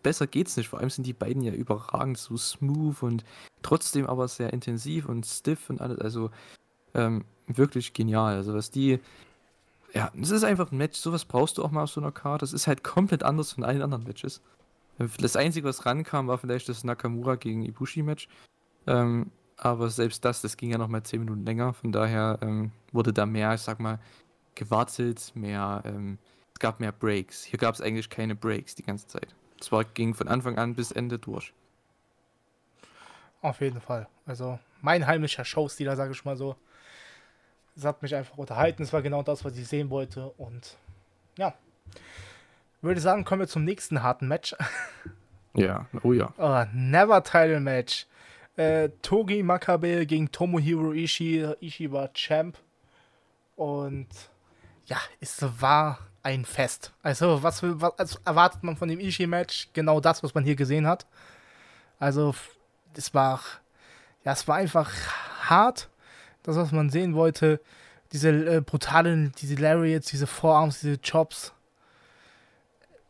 [0.07, 0.69] besser geht's nicht.
[0.69, 3.25] Vor allem sind die beiden ja überragend so smooth und
[3.61, 5.99] trotzdem aber sehr intensiv und stiff und alles.
[5.99, 6.31] Also
[6.93, 8.35] ähm, wirklich genial.
[8.35, 8.99] Also was die.
[9.97, 12.43] Ja, es ist einfach ein Match, sowas brauchst du auch mal auf so einer Karte.
[12.43, 14.43] Das ist halt komplett anders von allen anderen Matches.
[15.19, 18.27] Das Einzige, was rankam, war vielleicht das Nakamura gegen Ibushi-Match.
[18.85, 21.73] Ähm, aber selbst das, das ging ja noch mal 10 Minuten länger.
[21.73, 23.99] Von daher ähm, wurde da mehr, ich sag mal,
[24.53, 26.19] gewartet, mehr, ähm,
[26.53, 27.43] es gab mehr Breaks.
[27.43, 29.33] Hier gab es eigentlich keine Breaks die ganze Zeit.
[29.59, 31.53] Es war, ging von Anfang an bis Ende durch.
[33.41, 34.07] Auf jeden Fall.
[34.27, 36.55] Also mein heimlicher Showstealer, sage ich mal so.
[37.77, 38.83] Es hat mich einfach unterhalten.
[38.83, 40.29] Es war genau das, was ich sehen wollte.
[40.31, 40.77] Und
[41.37, 41.53] ja,
[42.81, 44.55] würde sagen, kommen wir zum nächsten harten Match.
[45.53, 46.31] Ja, oh ja.
[46.37, 48.05] Oh, Never Title Match.
[48.57, 51.47] Äh, Togi Makabe gegen Tomohiro Ishii.
[51.61, 52.59] Ishii war Champ.
[53.55, 54.07] Und
[54.85, 56.91] ja, es war ein Fest.
[57.01, 59.69] Also, was, was erwartet man von dem Ishii-Match?
[59.73, 61.05] Genau das, was man hier gesehen hat.
[61.99, 62.35] Also,
[62.95, 63.41] es war,
[64.23, 64.91] ja, es war einfach
[65.41, 65.89] hart.
[66.47, 67.59] Das, was man sehen wollte.
[68.13, 71.51] Diese äh, brutalen, diese Lariats, diese Vorarms, diese Chops.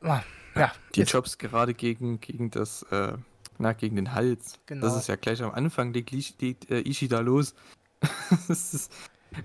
[0.02, 0.24] Ah,
[0.56, 3.14] ja, die Chops gerade gegen, gegen das, äh,
[3.60, 4.56] na, gegen den Hals.
[4.66, 4.88] Genau.
[4.88, 6.10] Das ist ja gleich am Anfang, legt,
[6.42, 7.54] legt äh, Ishii da los.
[8.48, 8.92] das ist,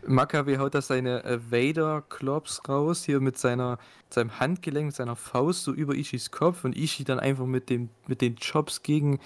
[0.07, 3.79] Makabe haut da seine äh, Vader-Klops raus, hier mit seiner,
[4.09, 7.91] seinem Handgelenk, mit seiner Faust so über Ishis Kopf und Ishi dann einfach mit, dem,
[8.07, 9.21] mit den Chops gegen,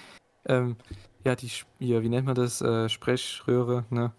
[0.45, 0.75] ähm,
[1.23, 1.49] ja, die,
[1.79, 4.11] ja, wie nennt man das, äh, Sprechröhre, ne?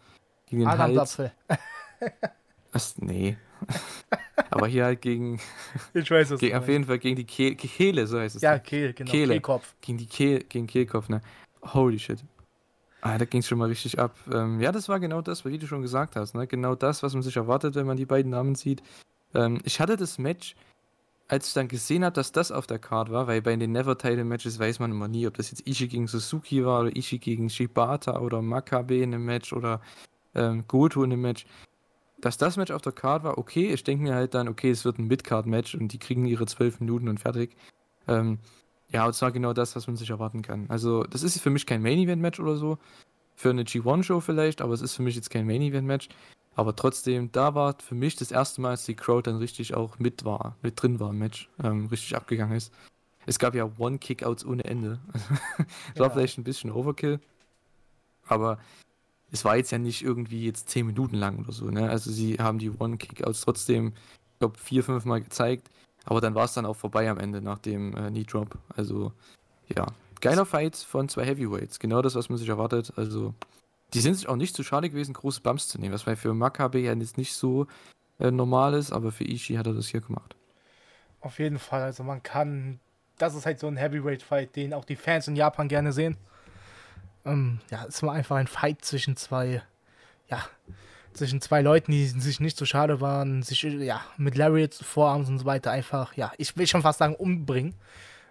[0.48, 1.18] Gegen den Hals.
[2.72, 2.98] Was?
[2.98, 3.36] Nee.
[4.50, 5.40] Aber hier halt gegen.
[5.94, 6.40] Ich weiß es.
[6.40, 8.42] Gegen, auf jeden Fall gegen die Kehle, Kehle so heißt es.
[8.42, 8.60] Ja, ne?
[8.60, 9.10] Kehl, genau.
[9.10, 9.34] Kehle.
[9.34, 9.74] Kehlkopf.
[9.80, 11.20] Gegen die Kehl, gegen Kehlkopf, ne?
[11.62, 12.24] Holy shit.
[13.00, 14.16] Ah, da ging es schon mal richtig ab.
[14.32, 16.46] Ähm, ja, das war genau das, wie du schon gesagt hast, ne?
[16.46, 18.82] Genau das, was man sich erwartet, wenn man die beiden Namen sieht.
[19.34, 20.56] Ähm, ich hatte das Match,
[21.28, 24.58] als ich dann gesehen habe, dass das auf der Card war, weil bei den Never-Title-Matches
[24.58, 28.18] weiß man immer nie, ob das jetzt Ishii gegen Suzuki war oder Ishii gegen Shibata
[28.18, 29.80] oder Makabe in einem Match oder
[30.34, 31.46] ähm, Goto in einem Match
[32.20, 33.72] dass das Match auf der Card war, okay.
[33.72, 36.80] Ich denke mir halt dann, okay, es wird ein Mid-Card-Match und die kriegen ihre zwölf
[36.80, 37.56] Minuten und fertig.
[38.06, 38.38] Ähm,
[38.90, 40.66] ja, und zwar genau das, was man sich erwarten kann.
[40.68, 42.78] Also, das ist für mich kein Main-Event-Match oder so.
[43.36, 46.08] Für eine G1-Show vielleicht, aber es ist für mich jetzt kein Main-Event-Match.
[46.56, 50.00] Aber trotzdem, da war für mich das erste Mal, als die Crowd dann richtig auch
[50.00, 52.72] mit war, mit drin war im Match, ähm, richtig abgegangen ist.
[53.26, 54.98] Es gab ja One-Kickouts ohne Ende.
[55.12, 56.00] das ja.
[56.00, 57.20] war vielleicht ein bisschen Overkill.
[58.26, 58.58] Aber
[59.30, 61.88] es war jetzt ja nicht irgendwie jetzt zehn Minuten lang oder so, ne?
[61.88, 63.92] Also sie haben die One-Kickouts trotzdem,
[64.32, 65.70] ich glaube, vier, fünf Mal gezeigt,
[66.04, 68.56] aber dann war es dann auch vorbei am Ende nach dem äh, Knee-Drop.
[68.74, 69.12] Also,
[69.74, 69.86] ja.
[70.20, 72.92] Geiler Fight von zwei Heavyweights, genau das, was man sich erwartet.
[72.96, 73.34] Also,
[73.94, 76.78] die sind sich auch nicht zu schade gewesen, große Bumps zu nehmen, was für Makabe
[76.78, 77.66] ja jetzt nicht so
[78.18, 80.34] äh, normal ist, aber für Ishii hat er das hier gemacht.
[81.20, 82.80] Auf jeden Fall, also man kann,
[83.18, 86.16] das ist halt so ein Heavyweight-Fight, den auch die Fans in Japan gerne sehen.
[87.28, 89.62] Ähm, ja, es war einfach ein Fight zwischen zwei,
[90.28, 90.44] ja,
[91.12, 95.38] zwischen zwei Leuten, die sich nicht so schade waren, sich ja mit Lariats, Vorarms und
[95.38, 97.74] so weiter einfach, ja, ich will schon fast sagen, umbringen.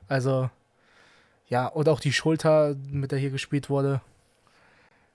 [0.07, 0.49] Also,
[1.47, 4.01] ja, und auch die Schulter, mit der hier gespielt wurde.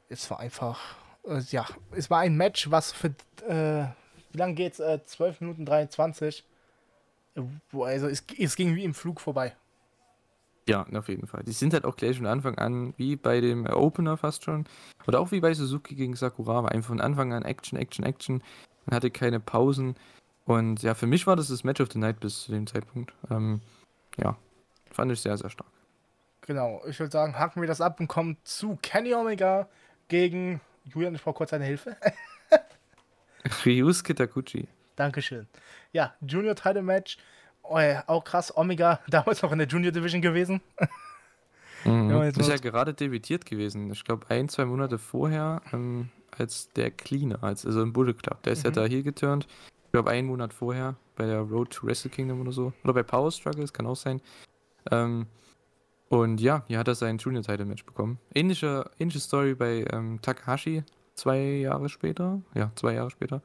[0.08, 0.80] Es war einfach,
[1.26, 3.08] äh, ja, es war ein Match, was für,
[3.48, 3.86] äh,
[4.32, 4.80] wie lange geht's?
[4.80, 6.44] Äh, 12 Minuten 23.
[7.72, 9.56] Also, es, es ging wie im Flug vorbei.
[10.68, 11.42] Ja, auf jeden Fall.
[11.42, 14.64] Die sind halt auch gleich von Anfang an, wie bei dem Opener fast schon,
[15.06, 18.42] oder auch wie bei Suzuki gegen Sakuraba, einfach von Anfang an Action, Action, Action.
[18.86, 19.96] Man hatte keine Pausen.
[20.44, 23.12] Und ja, für mich war das das Match of the Night bis zu dem Zeitpunkt.
[23.30, 23.60] Ähm,
[24.18, 24.36] ja,
[24.90, 25.70] fand ich sehr, sehr stark.
[26.42, 29.68] Genau, ich würde sagen, haken wir das ab und kommen zu Kenny Omega
[30.08, 31.14] gegen Julian.
[31.14, 31.96] Ich brauche kurz eine Hilfe.
[33.64, 34.66] Ryusuke Takuchi.
[34.96, 35.46] Dankeschön.
[35.92, 37.18] Ja, Junior Title Match
[37.62, 40.60] Oh, ja, auch krass, Omega, damals noch in der Junior Division gewesen.
[41.84, 42.10] Mhm.
[42.10, 43.90] Ja, ist ja gerade debütiert gewesen.
[43.90, 48.42] Ich glaube, ein, zwei Monate vorher ähm, als der Cleaner, als, also im Bullet Club.
[48.44, 48.66] Der ist mhm.
[48.66, 49.46] ja da hier geturnt.
[49.86, 52.72] Ich glaube, einen Monat vorher bei der Road to Wrestle Kingdom oder so.
[52.84, 54.20] Oder bei Power Struggles, kann auch sein.
[54.90, 55.26] Ähm,
[56.08, 58.18] und ja, hier hat er sein Junior Title Match bekommen.
[58.34, 62.40] Ähnliche, ähnliche Story bei ähm, Takahashi, zwei Jahre später.
[62.54, 63.42] Ja, zwei Jahre später.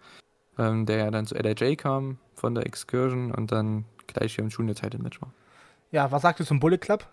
[0.58, 4.50] Ähm, der ja dann zu LIJ kam von der Excursion und dann gleich hier im
[4.50, 5.32] Junior Title Match war.
[5.92, 7.06] Ja, was sagst du zum Bullet Club?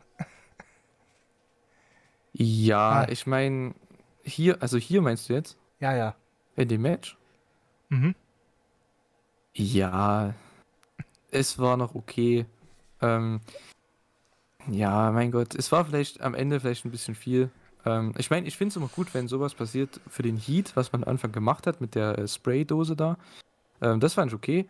[2.33, 3.09] ja, ah.
[3.09, 3.74] ich meine,
[4.22, 5.59] hier, also hier meinst du jetzt?
[5.80, 6.14] Ja, ja.
[6.57, 7.16] In dem Match?
[7.88, 8.14] Mhm.
[9.54, 10.35] Ja,
[11.30, 12.46] es war noch okay.
[13.00, 13.40] Ähm,
[14.70, 17.50] ja, mein Gott, es war vielleicht am Ende vielleicht ein bisschen viel.
[17.85, 20.92] Ähm, ich meine, ich finde es immer gut, wenn sowas passiert für den Heat, was
[20.92, 23.16] man am Anfang gemacht hat mit der äh, Spraydose da.
[23.80, 24.66] Ähm, das fand ich okay.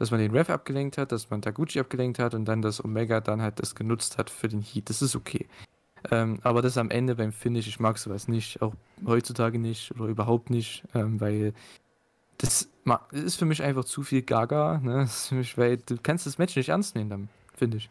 [0.00, 3.20] Dass man den Ref abgelenkt hat, dass man Taguchi abgelenkt hat und dann das Omega
[3.20, 4.88] dann halt das genutzt hat für den Heat.
[4.88, 5.46] Das ist okay.
[6.10, 8.72] Ähm, aber das am Ende beim Finish, ich mag sowas nicht, auch
[9.06, 11.52] heutzutage nicht oder überhaupt nicht, ähm, weil
[12.38, 14.80] das, das, ist für mich einfach zu viel Gaga.
[14.82, 15.06] Ne?
[15.32, 17.90] Mich, weil du kannst das Match nicht ernst nehmen, finde ich.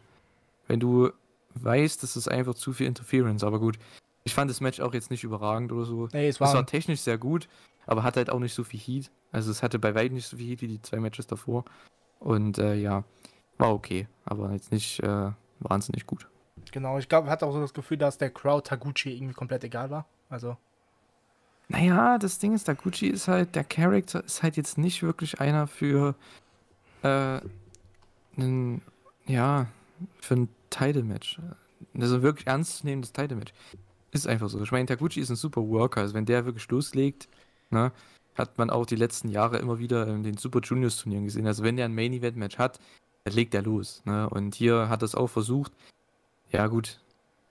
[0.66, 1.12] Wenn du
[1.54, 3.78] weißt, das ist einfach zu viel Interference, aber gut.
[4.24, 6.08] Ich fand das Match auch jetzt nicht überragend oder so.
[6.12, 7.48] Nee, es war, es war technisch sehr gut,
[7.86, 9.12] aber hat halt auch nicht so viel Heat.
[9.30, 11.64] Also es hatte bei weitem nicht so viel Heat wie die zwei Matches davor.
[12.20, 13.04] Und äh, ja,
[13.58, 16.28] war okay, aber jetzt nicht äh, wahnsinnig gut.
[16.72, 19.90] Genau, ich glaube, hat auch so das Gefühl, dass der Crowd Taguchi irgendwie komplett egal
[19.90, 20.06] war.
[20.28, 20.56] Also.
[21.68, 25.66] Naja, das Ding ist, Taguchi ist halt, der Charakter ist halt jetzt nicht wirklich einer
[25.66, 26.14] für
[27.02, 27.40] äh,
[28.36, 28.82] einen,
[29.26, 29.66] ja,
[30.20, 31.40] für ein Title-Match.
[31.98, 33.52] Also wirklich ernstzunehmendes Title-Match.
[34.12, 34.60] Ist einfach so.
[34.62, 36.00] Ich meine, Taguchi ist ein super Worker.
[36.00, 37.28] Also wenn der wirklich loslegt,
[37.70, 37.92] ne,
[38.34, 41.46] hat man auch die letzten Jahre immer wieder in den Super Juniors Turnieren gesehen.
[41.46, 42.78] Also wenn der ein Main Event Match hat,
[43.24, 44.02] dann legt er los.
[44.04, 44.28] Ne?
[44.30, 45.72] Und hier hat er es auch versucht.
[46.50, 47.00] Ja gut,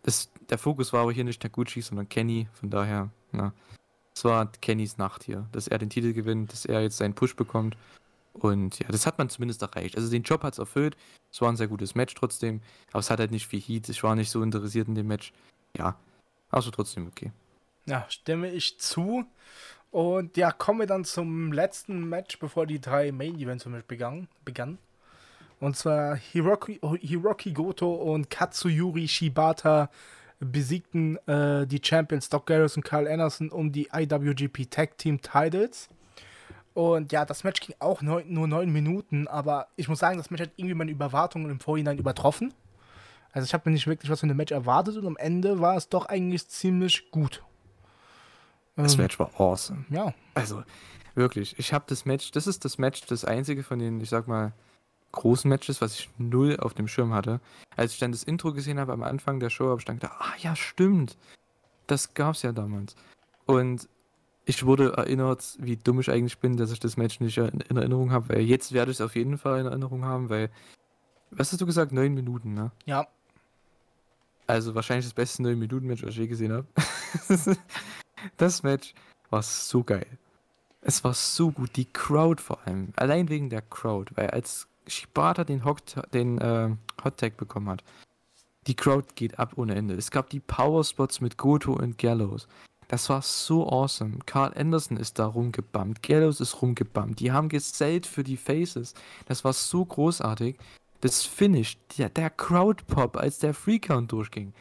[0.04, 2.48] das, der Fokus war aber hier nicht Taguchi, sondern Kenny.
[2.54, 3.54] Von daher, ne?
[4.16, 7.36] es war Kennys Nacht hier, dass er den Titel gewinnt, dass er jetzt seinen Push
[7.36, 7.78] bekommt.
[8.34, 9.98] Und ja, das hat man zumindest erreicht.
[9.98, 10.96] Also den Job hat es erfüllt.
[11.32, 12.62] Es war ein sehr gutes Match trotzdem.
[12.92, 13.90] Aber es hat halt nicht viel Heat.
[13.90, 15.34] Ich war nicht so interessiert in dem Match.
[15.76, 15.98] Ja,
[16.50, 17.32] also trotzdem okay.
[17.86, 19.26] Ja, stimme ich zu.
[19.92, 23.86] Und ja, kommen wir dann zum letzten Match, bevor die drei Main Events für mich
[23.86, 24.28] begann.
[24.46, 24.78] begann.
[25.60, 29.90] Und zwar Hiroki, Hiroki Goto und Katsuyuri Shibata
[30.40, 35.90] besiegten äh, die Champions Doc Garris und Carl Anderson um die IWGP Tag Team Titles.
[36.74, 40.30] Und ja, das Match ging auch neun, nur neun Minuten, aber ich muss sagen, das
[40.30, 42.54] Match hat irgendwie meine Überwartungen im Vorhinein übertroffen.
[43.34, 45.76] Also ich habe mir nicht wirklich was von dem Match erwartet und am Ende war
[45.76, 47.44] es doch eigentlich ziemlich gut.
[48.84, 49.86] Das ähm, Match war awesome.
[49.90, 50.14] Ja.
[50.34, 50.64] Also,
[51.16, 51.58] wirklich.
[51.60, 54.54] Ich habe das Match, das ist das Match, das einzige von den, ich sag mal,
[55.12, 57.40] großen Matches, was ich null auf dem Schirm hatte.
[57.76, 60.16] Als ich dann das Intro gesehen habe am Anfang der Show, habe ich dann gedacht,
[60.20, 61.18] ah ja, stimmt.
[61.88, 62.96] Das gab's ja damals.
[63.46, 63.90] Und
[64.46, 68.12] ich wurde erinnert, wie dumm ich eigentlich bin, dass ich das Match nicht in Erinnerung
[68.12, 70.50] habe, weil jetzt werde ich es auf jeden Fall in Erinnerung haben, weil,
[71.32, 72.72] was hast du gesagt, neun Minuten, ne?
[72.86, 73.08] Ja.
[74.50, 76.66] Also wahrscheinlich das beste neun Minuten Match, was ich je gesehen habe.
[78.36, 78.94] Das Match
[79.30, 80.08] war so geil.
[80.82, 81.78] Es war so gut.
[81.78, 82.92] Die Crowd vor allem.
[82.98, 84.12] Allein wegen der Crowd.
[84.16, 87.84] Weil als Shibata den, Hot, den äh, Hot Tag bekommen hat,
[88.68, 89.94] die Crowd geht ab ohne Ende.
[89.94, 92.48] Es gab die Power Spots mit Goto und Gallows.
[92.90, 94.18] Das war so awesome.
[94.26, 96.04] Carl Anderson ist da rumgebammt.
[96.04, 97.20] Gallows ist rumgebammt.
[97.22, 98.96] Die haben gesellt für die Faces.
[99.28, 100.58] Das war so großartig.
[101.02, 104.54] Das Finish, der, der Crowd-Pop, als der Free-Count durchging.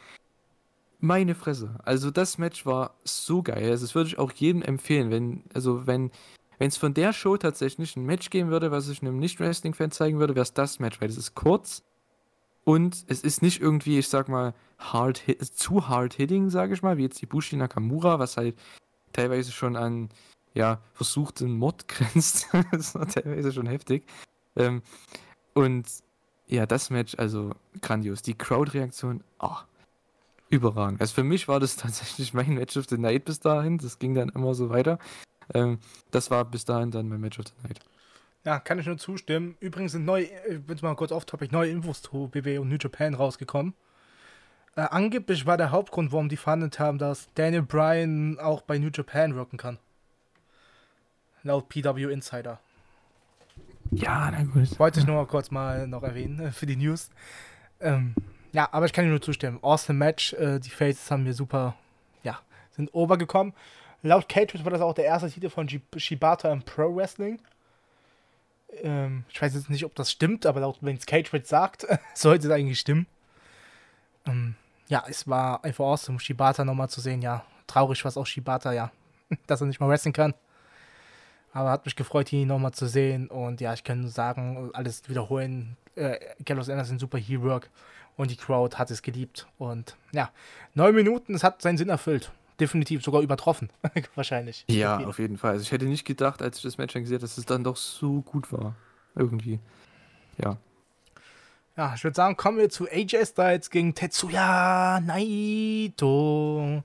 [0.99, 1.79] Meine Fresse.
[1.83, 3.69] Also das Match war so geil.
[3.69, 6.11] Also das würde ich auch jedem empfehlen, wenn, also wenn,
[6.57, 10.19] wenn es von der Show tatsächlich ein Match geben würde, was ich einem Nicht-Wrestling-Fan zeigen
[10.19, 11.83] würde, wäre es das Match, weil es ist kurz
[12.65, 16.83] und es ist nicht irgendwie, ich sag mal, hard hit, zu hard hitting, sage ich
[16.83, 18.59] mal, wie jetzt die Bushi Nakamura, was halt
[19.13, 20.09] teilweise schon an
[20.53, 22.47] ja, versuchten Mord grenzt.
[22.71, 24.05] das war teilweise schon heftig.
[24.55, 24.81] Ähm,
[25.53, 25.87] und
[26.49, 28.21] ja, das Match, also grandios.
[28.23, 29.57] Die Crowd-Reaktion, oh,
[30.49, 30.99] überragend.
[30.99, 33.77] Also für mich war das tatsächlich mein Match of the Night bis dahin.
[33.77, 34.97] Das ging dann immer so weiter.
[35.53, 35.79] Ähm,
[36.11, 37.79] das war bis dahin dann mein Match of the Night.
[38.45, 39.57] Ja, kann ich nur zustimmen.
[39.59, 43.13] Übrigens sind neue, ich bin mal kurz off-topic, neue Infos zu BW und New Japan
[43.13, 43.75] rausgekommen.
[44.75, 48.89] Äh, angeblich war der Hauptgrund, warum die verhandelt haben, dass Daniel Bryan auch bei New
[48.93, 49.77] Japan wirken kann.
[51.43, 52.59] Laut PW Insider.
[53.91, 54.79] Ja, na gut.
[54.79, 57.09] Wollte ich nur mal kurz mal noch erwähnen äh, für die News.
[57.79, 58.13] Ähm,
[58.51, 59.59] ja, aber ich kann dir nur zustimmen.
[59.61, 60.33] Awesome Match.
[60.33, 61.75] Äh, die Faces haben mir super,
[62.23, 62.39] ja,
[62.71, 63.53] sind overgekommen.
[64.01, 67.39] Laut Cage war das auch der erste Titel von Shibata im Pro Wrestling.
[68.81, 72.47] Ähm, ich weiß jetzt nicht, ob das stimmt, aber laut, wenn es Cage sagt, sollte
[72.47, 73.07] es eigentlich stimmen.
[74.25, 74.55] Ähm,
[74.87, 77.21] ja, es war einfach awesome, Shibata nochmal zu sehen.
[77.21, 78.91] Ja, traurig was auch Shibata, ja,
[79.47, 80.33] dass er nicht mal wrestlen kann.
[81.51, 83.27] Aber hat mich gefreut, ihn nochmal zu sehen.
[83.27, 85.77] Und ja, ich kann nur sagen, alles wiederholen.
[85.95, 87.69] Äh, Gallows Anderson, super He-Work
[88.19, 89.47] und die Crowd hat es geliebt.
[89.57, 90.29] Und ja,
[90.73, 92.33] neun Minuten, es hat seinen Sinn erfüllt.
[92.59, 93.69] Definitiv sogar übertroffen,
[94.15, 94.65] wahrscheinlich.
[94.67, 95.51] Ja, auf jeden Fall.
[95.51, 97.77] Also ich hätte nicht gedacht, als ich das Match gesehen habe, dass es dann doch
[97.77, 98.75] so gut war.
[99.15, 99.59] Irgendwie.
[100.37, 100.57] Ja.
[101.77, 106.83] Ja, ich würde sagen, kommen wir zu AJ Styles gegen Tetsuya Naito.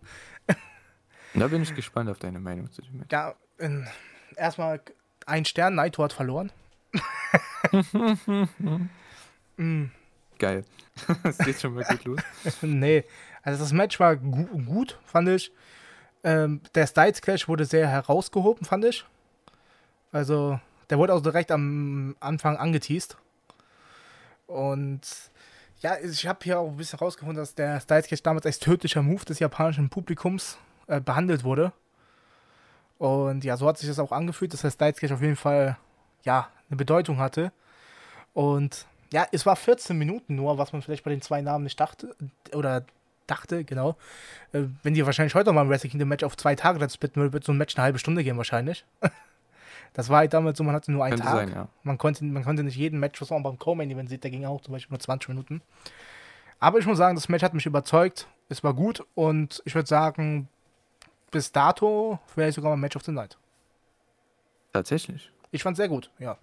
[1.35, 3.11] da bin ich gespannt auf deine Meinung zu dem Match.
[3.11, 3.35] Ja,
[4.37, 4.81] erstmal
[5.27, 6.53] ein Stern, Naito hat verloren.
[9.57, 9.85] mm.
[10.39, 10.65] Geil.
[11.23, 12.21] das geht schon mal gut los.
[12.63, 13.05] nee,
[13.43, 15.53] also das Match war gu gut, fand ich.
[16.23, 19.05] Ähm, der Styles Clash wurde sehr herausgehoben, fand ich.
[20.13, 20.59] Also
[20.91, 23.17] Der wurde auch direkt am Anfang angeteased.
[24.47, 25.01] Und
[25.81, 29.03] ja, ich habe hier auch ein bisschen rausgefunden, dass der Styles Clash damals als tödlicher
[29.03, 31.73] Move des japanischen Publikums äh, behandelt wurde.
[32.99, 35.77] Und ja, so hat sich das auch angefühlt, dass der Styles Clash auf jeden Fall
[36.25, 37.53] ja eine Bedeutung hatte.
[38.33, 41.79] Und ja, es war 14 Minuten nur, was man vielleicht bei den zwei Namen nicht
[41.79, 42.15] dachte.
[42.53, 42.85] Oder
[43.27, 43.97] dachte, genau.
[44.53, 47.21] Äh, wenn die wahrscheinlich heute mal ein Wrestle Kingdom Match auf zwei Tage dann splitten
[47.21, 48.85] würde, wird so ein Match eine halbe Stunde gehen wahrscheinlich.
[49.95, 51.37] das war halt damals so, man hatte nur einen Könnte Tag.
[51.37, 51.69] sein, ja.
[51.83, 54.45] man, konnte, man konnte nicht jeden Match, was man beim Co-Main Event sieht, der ging
[54.45, 55.63] auch zum Beispiel nur 20 Minuten.
[56.61, 58.27] Aber ich muss sagen, das Match hat mich überzeugt.
[58.49, 60.49] Es war gut und ich würde sagen,
[61.35, 63.37] bis dato wäre ich sogar mal Match of the Night.
[64.73, 65.33] Tatsächlich.
[65.51, 66.39] Ich fand sehr gut, ja.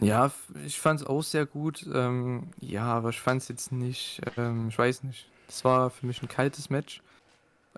[0.00, 0.32] Ja,
[0.64, 1.86] ich fand es auch sehr gut.
[1.92, 5.28] Ähm, ja, aber ich fand es jetzt nicht, ähm, ich weiß nicht.
[5.48, 7.02] Es war für mich ein kaltes Match.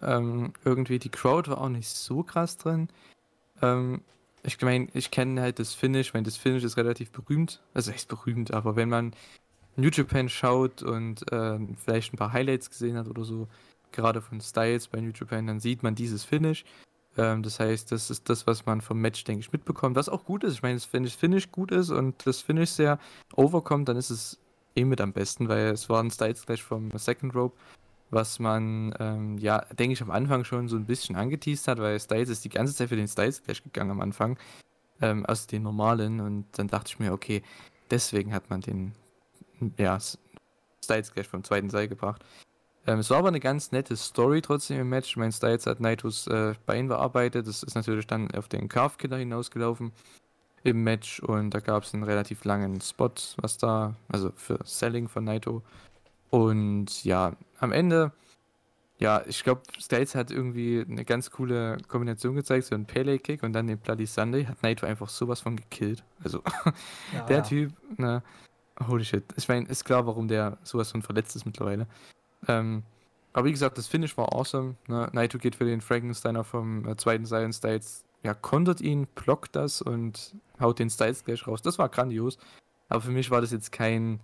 [0.00, 2.88] Ähm, irgendwie die Crowd war auch nicht so krass drin.
[3.60, 4.00] Ähm,
[4.44, 7.60] ich meine, ich kenne halt das Finish, weil das Finish ist relativ berühmt.
[7.74, 9.12] Also echt berühmt, aber wenn man
[9.74, 13.48] New Japan schaut und ähm, vielleicht ein paar Highlights gesehen hat oder so,
[13.92, 16.64] gerade von Styles bei New Japan, dann sieht man dieses Finish.
[17.16, 20.24] Ähm, das heißt, das ist das, was man vom Match, denke ich, mitbekommt, was auch
[20.24, 20.54] gut ist.
[20.54, 22.98] Ich meine, wenn das Finish gut ist und das Finish sehr
[23.34, 24.38] overkommt, dann ist es
[24.76, 27.56] eh mit am besten, weil es war ein Styles Clash vom Second Rope,
[28.10, 31.98] was man, ähm, ja, denke ich, am Anfang schon so ein bisschen angeteased hat, weil
[32.00, 34.38] Styles ist die ganze Zeit für den Styles Clash gegangen am Anfang,
[35.00, 37.42] ähm, aus den normalen und dann dachte ich mir, okay,
[37.90, 38.92] deswegen hat man den,
[39.76, 39.98] ja,
[40.84, 42.24] Styles Clash vom zweiten Seil gebracht.
[42.88, 45.14] Ähm, es war aber eine ganz nette Story trotzdem im Match.
[45.18, 47.46] Mein Styles hat Naitos äh, Bein bearbeitet.
[47.46, 49.92] Das ist natürlich dann auf den Calf Killer hinausgelaufen
[50.64, 55.06] im Match und da gab es einen relativ langen Spot, was da, also für Selling
[55.08, 55.62] von Naito.
[56.30, 58.12] Und ja, am Ende,
[58.98, 63.42] ja, ich glaube, Styles hat irgendwie eine ganz coole Kombination gezeigt, so ein Pele Kick
[63.42, 66.04] und dann den Bloody Sunday, hat Naito einfach sowas von gekillt.
[66.24, 66.42] Also
[67.12, 67.42] ja der ja.
[67.42, 68.22] Typ, ne,
[68.88, 69.24] holy shit.
[69.36, 71.86] Ich meine, ist klar, warum der sowas von verletzt ist mittlerweile.
[72.46, 72.82] Ähm,
[73.32, 74.76] aber wie gesagt, das Finish war awesome.
[74.86, 75.08] Ne?
[75.12, 79.54] Naito geht für den Frankensteiner vom äh, zweiten Seil und Styles, ja, kontert ihn, blockt
[79.54, 81.62] das und haut den Styles gleich raus.
[81.62, 82.38] Das war grandios.
[82.88, 84.20] Aber für mich war das jetzt kein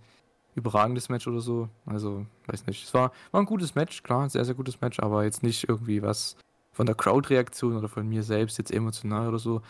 [0.55, 1.69] überragendes Match oder so.
[1.85, 2.83] Also, weiß nicht.
[2.83, 5.69] Es war, war ein gutes Match, klar, ein sehr, sehr gutes Match, aber jetzt nicht
[5.69, 6.35] irgendwie was
[6.71, 9.61] von der Crowd-Reaktion oder von mir selbst jetzt emotional oder so.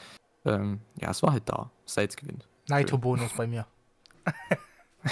[0.44, 1.70] Ähm, ja, es war halt da.
[1.88, 2.48] Styles gewinnt.
[2.68, 3.68] Naito-Bonus bei mir.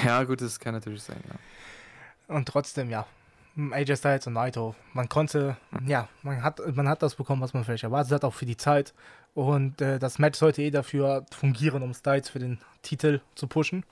[0.04, 2.36] Ja, gut, das kann natürlich sein, ja.
[2.36, 3.06] Und trotzdem, ja.
[3.56, 4.74] AJ Styles und Naito.
[4.94, 8.34] Man konnte, ja, man hat, man hat das bekommen, was man vielleicht erwartet hat, auch
[8.34, 8.94] für die Zeit.
[9.36, 13.86] Und äh, das Match sollte eh dafür fungieren, um Styles für den Titel zu pushen.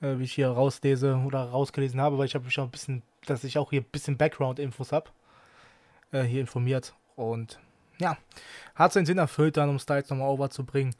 [0.00, 3.02] Äh, wie ich hier rauslese oder rausgelesen habe, weil ich habe mich auch ein bisschen,
[3.26, 5.10] dass ich auch hier ein bisschen Background-Infos habe.
[6.10, 6.94] Äh, hier informiert.
[7.16, 7.60] Und
[7.98, 8.16] ja,
[8.74, 10.94] hat seinen Sinn erfüllt, dann um Styles nochmal overzubringen.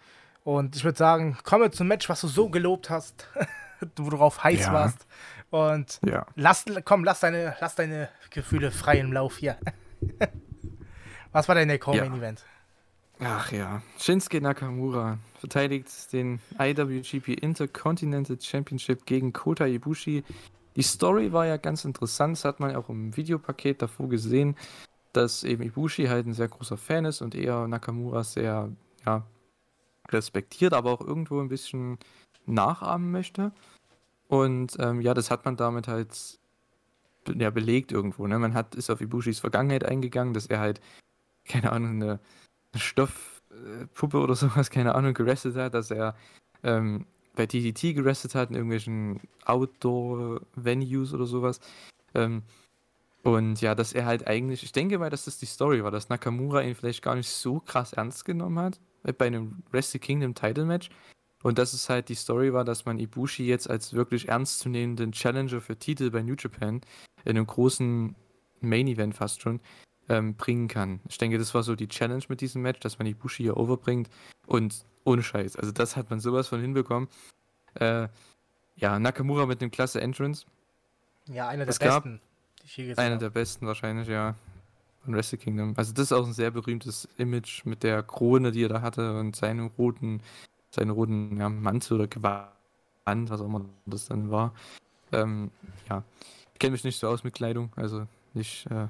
[0.45, 3.27] Und ich würde sagen, kommen wir zum Match, was du so gelobt hast,
[3.97, 4.73] wo du drauf heiß Ja.
[4.73, 5.07] warst.
[5.55, 6.27] Und Ja.
[6.35, 9.57] Lass, komm, lass deine, lass deine Gefühle frei im Lauf hier.
[11.31, 12.45] Was war denn der Co-Main-Event?
[13.21, 13.81] Ach ja.
[13.97, 20.25] Shinsuke Nakamura verteidigt den IWGP Intercontinental Championship gegen Kota Ibushi.
[20.75, 24.57] Die Story war ja ganz interessant, das hat man auch im Videopaket davor gesehen,
[25.13, 28.73] dass eben Ibushi halt ein sehr großer Fan ist und eher Nakamura sehr,
[29.07, 29.25] ja,
[30.09, 31.99] respektiert, aber auch irgendwo ein bisschen
[32.45, 33.53] nachahmen möchte.
[34.29, 36.39] Und ähm, ja, das hat man damit halt
[37.37, 38.27] ja, belegt irgendwo.
[38.27, 38.39] Ne?
[38.39, 40.81] Man hat, ist auf Ibushis Vergangenheit eingegangen, dass er halt,
[41.45, 42.21] keine Ahnung, eine,
[42.73, 46.15] eine Stoffpuppe oder sowas, keine Ahnung, gerestet hat, dass er
[46.63, 51.61] ähm, bei TTT gerestet hat, in irgendwelchen Outdoor-Venues oder sowas.
[52.15, 52.43] Ähm,
[53.23, 56.11] und ja, dass er halt eigentlich, ich denke mal, dass das die Story war, dass
[56.11, 60.35] Nakamura ihn vielleicht gar nicht so krass ernst genommen hat äh, bei einem Wrestle Kingdom
[60.35, 60.91] Title Match.
[61.45, 65.61] Und dass es halt die Story war, dass man Ibushi jetzt als wirklich ernstzunehmenden Challenger
[65.61, 66.81] für Titel bei New Japan
[67.27, 68.15] in einem großen
[68.63, 69.61] Main Event fast schon
[70.09, 71.01] ähm, bringen kann.
[71.07, 74.09] Ich denke, das war so die Challenge mit diesem Match, dass man Ibushi hier overbringt
[74.47, 75.57] und ohne Scheiß.
[75.57, 77.11] Also das hat man sowas von hinbekommen.
[77.75, 78.09] Äh,
[78.77, 80.47] ja, Nakamura mit einem klasse Entrance.
[81.29, 82.23] Ja, einer der Es besten,
[82.97, 84.35] Einer der besten wahrscheinlich, ja.
[85.05, 85.75] Von Wrestle Kingdom.
[85.77, 89.19] Also das ist auch ein sehr berühmtes Image mit der Krone, die er da hatte
[89.19, 90.23] und seinem roten,
[90.75, 92.51] seinen roten ja, Mantel oder Gewand,
[93.31, 94.53] was auch immer das dann war.
[95.13, 95.51] Ähm,
[95.89, 96.03] ja,
[96.53, 98.89] ich kenne mich nicht so aus mit Kleidung, also nicht äh,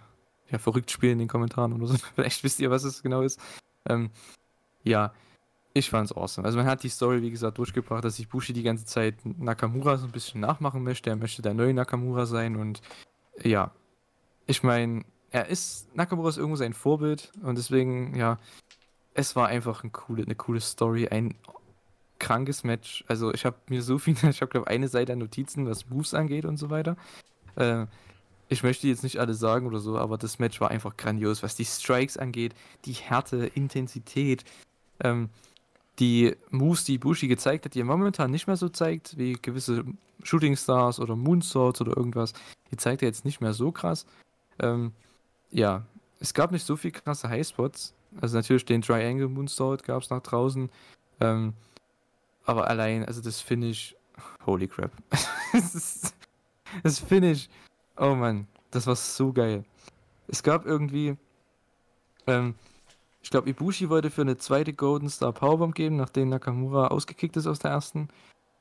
[0.51, 1.97] ja, verrückt spielen in den Kommentaren oder so.
[2.15, 3.41] Vielleicht wisst ihr, was es genau ist.
[3.89, 4.11] Ähm,
[4.83, 5.13] ja,
[5.73, 6.47] ich fand's awesome.
[6.47, 9.97] Also man hat die Story, wie gesagt, durchgebracht, dass sich Bushi die ganze Zeit Nakamura
[9.97, 11.11] so ein bisschen nachmachen möchte.
[11.11, 12.81] Er möchte der neue Nakamura sein und
[13.43, 13.73] ja,
[14.47, 18.39] ich meine, er ist, Nakamura ist irgendwo sein Vorbild und deswegen, ja,
[19.15, 21.35] es war einfach ein coole, eine coole Story, ein
[22.25, 23.05] krankes Match.
[23.07, 26.15] Also ich habe mir so viel, ich habe glaube eine Seite an Notizen, was Moves
[26.15, 26.97] angeht und so weiter.
[27.57, 27.87] Äh,
[28.49, 31.55] ich möchte jetzt nicht alles sagen oder so, aber das Match war einfach grandios, was
[31.55, 32.55] die Strikes angeht,
[32.85, 34.45] die Härte, Intensität,
[35.01, 35.29] ähm,
[35.99, 39.85] die Moves, die Bushi gezeigt hat, die er momentan nicht mehr so zeigt, wie gewisse
[40.23, 42.33] Shooting Stars oder Moonsaults oder irgendwas.
[42.71, 44.07] Die zeigt er jetzt nicht mehr so krass.
[44.59, 44.93] Ähm,
[45.51, 45.85] ja,
[46.21, 47.95] es gab nicht so viel krasse Highspots.
[48.21, 50.71] Also natürlich den Triangle Moonsault gab es nach draußen.
[51.21, 51.55] Ähm,
[52.45, 53.95] aber allein, also das Finish,
[54.47, 54.93] holy crap.
[56.83, 57.49] das Finish,
[57.97, 59.65] oh Mann, das war so geil.
[60.29, 61.17] Es gab irgendwie,
[62.27, 62.55] ähm,
[63.23, 67.47] ich glaube, Ibushi wollte für eine zweite Golden Star Powerbomb geben, nachdem Nakamura ausgekickt ist
[67.47, 68.09] aus der ersten.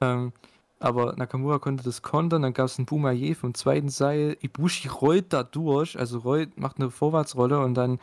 [0.02, 0.34] Ähm,
[0.80, 4.38] aber Nakamura konnte das kontern, dann gab es einen Bumaye vom zweiten Seil.
[4.42, 8.00] Ibushi rollt da durch, also rollt, macht eine Vorwärtsrolle und dann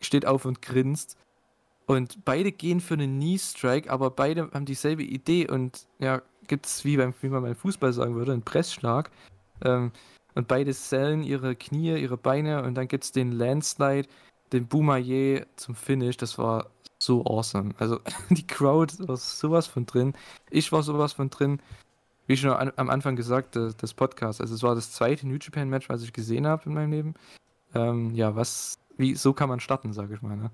[0.00, 1.18] steht auf und grinst.
[1.86, 6.84] Und beide gehen für einen Knee-Strike, aber beide haben dieselbe Idee und ja, gibt es,
[6.84, 9.10] wie, beim, wie man beim Fußball sagen würde, einen Pressschlag.
[9.64, 9.92] Ähm,
[10.34, 14.08] und beide sellen ihre Knie, ihre Beine und dann gibt es den Landslide
[14.52, 17.74] den Boomaye zum Finish, das war so awesome.
[17.78, 20.14] Also die Crowd war sowas von drin.
[20.50, 21.60] Ich war sowas von drin.
[22.26, 24.40] Wie schon am Anfang gesagt, das, das, Podcast.
[24.40, 27.14] Also es war das zweite New Japan Match, was ich gesehen habe in meinem Leben.
[27.74, 30.36] Ähm, ja, was, wie, so kann man starten, sage ich mal.
[30.36, 30.50] Ne?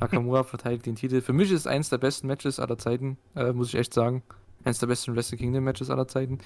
[0.00, 1.20] Nakamura verteidigt den Titel.
[1.20, 4.22] Für mich ist es eins der besten Matches aller Zeiten, äh, muss ich echt sagen.
[4.64, 6.38] Eins der besten Wrestle Kingdom Matches aller Zeiten.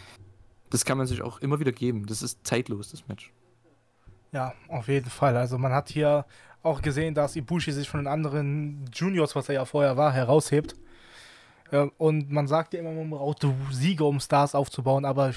[0.70, 2.06] Das kann man sich auch immer wieder geben.
[2.06, 3.32] Das ist zeitlos, das Match.
[4.32, 5.36] Ja, auf jeden Fall.
[5.36, 6.24] Also man hat hier
[6.62, 10.74] auch gesehen, dass Ibushi sich von den anderen Juniors, was er ja vorher war, heraushebt.
[11.98, 15.32] Und man sagt ja immer, man braucht Siege, um Stars aufzubauen, aber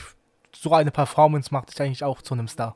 [0.55, 2.75] so eine Performance macht dich eigentlich auch zu einem Star.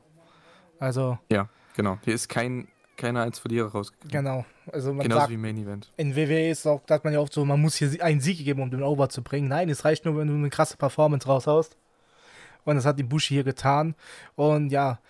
[0.78, 1.18] Also.
[1.30, 1.98] Ja, genau.
[2.04, 4.10] Hier ist kein, keiner als Verlierer rausgekommen.
[4.10, 4.44] Genau.
[4.70, 5.90] Also man Genauso sagt, wie Main Event.
[5.96, 8.62] In WWE ist auch, sagt man ja oft so, man muss hier einen Sieg geben,
[8.62, 9.48] um den Over zu bringen.
[9.48, 11.76] Nein, es reicht nur, wenn du eine krasse Performance raushaust.
[12.64, 13.94] Und das hat Ibushi hier getan.
[14.36, 15.00] Und ja,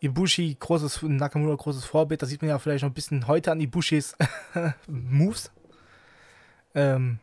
[0.00, 2.22] Ibushi, großes, Nakamura, großes Vorbild.
[2.22, 4.16] Das sieht man ja vielleicht noch ein bisschen heute an Ibushis
[4.88, 5.52] Moves.
[6.74, 7.18] Ähm,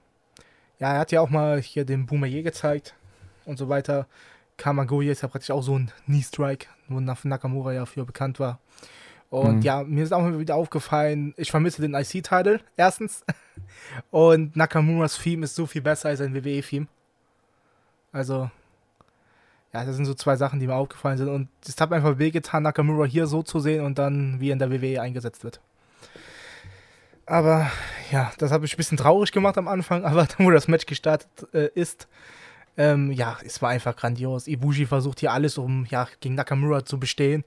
[0.80, 2.96] ja, er hat ja auch mal hier den Boomerang gezeigt
[3.46, 4.08] und so weiter.
[4.58, 8.60] Kamagoye ist ja praktisch auch so ein Knee-Strike, wo Nakamura ja für bekannt war.
[9.30, 9.62] Und mhm.
[9.62, 13.26] ja, mir ist auch wieder aufgefallen, ich vermisse den IC-Title, erstens.
[14.12, 16.88] Und Nakamuras Theme ist so viel besser als ein WWE-Theme.
[18.12, 18.50] Also,
[19.74, 21.28] ja, das sind so zwei Sachen, die mir aufgefallen sind.
[21.28, 24.60] Und es hat mir einfach wehgetan, Nakamura hier so zu sehen und dann wie in
[24.60, 25.60] der WWE eingesetzt wird.
[27.26, 27.70] Aber
[28.10, 30.86] ja, das hat mich ein bisschen traurig gemacht am Anfang, aber dann, wo das Match
[30.86, 32.08] gestartet äh, ist,
[32.78, 34.48] ähm, ja, es war einfach grandios.
[34.48, 37.44] Ibushi versucht hier alles, um ja, gegen Nakamura zu bestehen,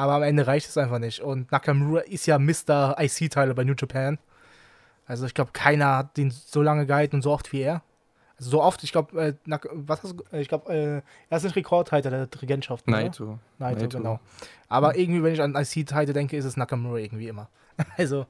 [0.00, 1.20] aber am Ende reicht es einfach nicht.
[1.20, 2.96] Und Nakamura ist ja Mr.
[2.98, 4.18] IC-Teile bei New Japan.
[5.06, 7.82] Also ich glaube, keiner hat den so lange gehalten und so oft wie er
[8.40, 9.34] so oft, ich glaube, äh,
[9.72, 12.88] was hast du, ich glaube, äh, er ist nicht Rekordhalter der Regentschaft.
[12.88, 13.38] Naito.
[13.58, 13.80] Naito.
[13.80, 14.20] Naito, genau.
[14.68, 14.98] Aber mhm.
[14.98, 17.48] irgendwie, wenn ich an IC-Title denke, ist es Nakamura irgendwie immer.
[17.98, 18.26] also,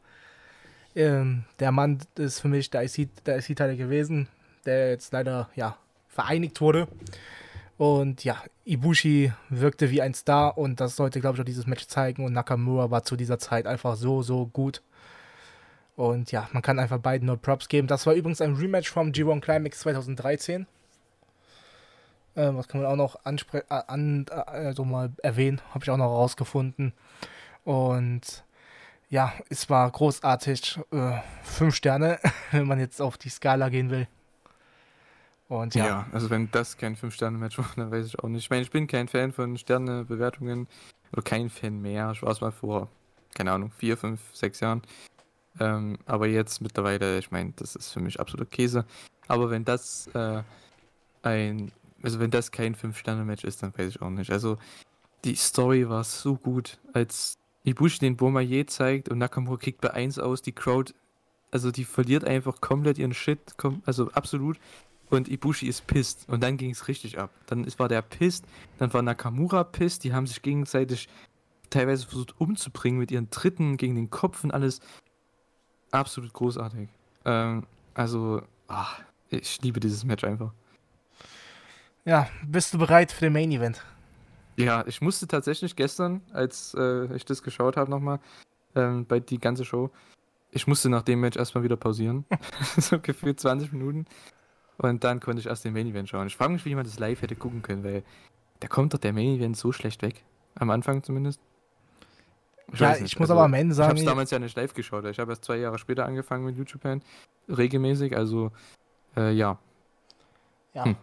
[0.97, 4.29] ähm, der Mann ist für mich der IC-Title IC gewesen,
[4.66, 5.77] der jetzt leider, ja,
[6.09, 6.89] vereinigt wurde.
[7.81, 11.87] Und ja, Ibushi wirkte wie ein Star und das sollte, glaube ich, auch dieses Match
[11.87, 12.26] zeigen.
[12.26, 14.83] Und Nakamura war zu dieser Zeit einfach so, so gut.
[15.97, 17.89] Und ja, man kann einfach beiden nur Props geben.
[17.89, 20.66] Das war übrigens ein Rematch vom G1 Climax 2013.
[22.35, 25.97] Äh, was kann man auch noch äh, an, äh, also mal erwähnen, habe ich auch
[25.97, 26.93] noch rausgefunden.
[27.64, 28.45] Und
[29.09, 30.81] ja, es war großartig.
[30.93, 31.12] Äh,
[31.45, 32.18] fünf Sterne,
[32.51, 34.07] wenn man jetzt auf die Skala gehen will.
[35.51, 35.86] Und ja.
[35.86, 38.44] ja also wenn das kein Fünf-Sterne-Match war, dann weiß ich auch nicht.
[38.44, 40.68] Ich meine, ich bin kein Fan von Sternebewertungen
[41.12, 42.12] oder kein Fan mehr.
[42.12, 42.88] Ich war es mal vor,
[43.34, 44.82] keine Ahnung, vier, fünf, sechs Jahren.
[45.59, 48.84] Ähm, aber jetzt mittlerweile, ich meine, das ist für mich absolut Käse.
[49.26, 50.44] Aber wenn das äh,
[51.22, 54.30] ein, also wenn das kein 5-Sterne-Match ist, dann weiß ich auch nicht.
[54.30, 54.57] Also
[55.24, 60.20] die Story war so gut, als Ibushi den Bomaye zeigt und Nakamura kickt bei 1
[60.20, 60.94] aus, die Crowd,
[61.51, 63.40] also die verliert einfach komplett ihren Shit,
[63.84, 64.57] also absolut.
[65.11, 66.28] Und Ibushi ist pisst.
[66.28, 67.30] Und dann ging es richtig ab.
[67.46, 68.44] Dann war der pisst,
[68.78, 71.08] dann war Nakamura pisst, die haben sich gegenseitig
[71.68, 74.80] teilweise versucht umzubringen mit ihren Tritten gegen den Kopf und alles
[75.90, 76.88] absolut großartig.
[77.24, 80.52] Ähm, also, ach, ich liebe dieses Match einfach.
[82.04, 83.84] Ja, bist du bereit für den Main Event?
[84.56, 88.20] Ja, ich musste tatsächlich gestern, als äh, ich das geschaut habe nochmal,
[88.74, 89.90] ähm, bei die ganze Show,
[90.50, 92.24] ich musste nach dem Match erstmal wieder pausieren.
[92.76, 94.06] so gefühlt 20 Minuten.
[94.83, 96.26] Und dann konnte ich erst den Main Event schauen.
[96.26, 98.03] Ich frage mich, wie man das live hätte gucken können, weil
[98.61, 100.24] da kommt doch der Main Event so schlecht weg.
[100.55, 101.39] Am Anfang zumindest.
[102.72, 103.95] Ich ja, ich muss also, aber am Ende sagen.
[103.95, 105.05] Ich habe damals ja nicht live geschaut.
[105.05, 106.81] Ich habe erst zwei Jahre später angefangen mit YouTube
[107.47, 108.16] regelmäßig.
[108.16, 108.53] Also,
[109.18, 109.59] äh, ja.
[110.72, 110.87] Ja.
[110.87, 110.97] Hm.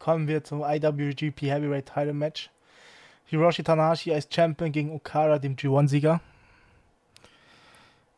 [0.00, 2.50] Kommen wir zum IWGP Heavyweight Title Match.
[3.26, 6.20] Hiroshi Tanahashi als Champion gegen Okada, dem G1-Sieger.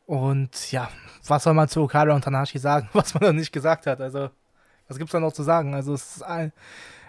[0.08, 0.88] Und ja,
[1.26, 4.00] was soll man zu Okada und Tanahashi sagen, was man noch nicht gesagt hat?
[4.00, 4.30] Also,
[4.88, 5.74] was gibt es da noch zu sagen?
[5.74, 6.50] Also, es ist ein,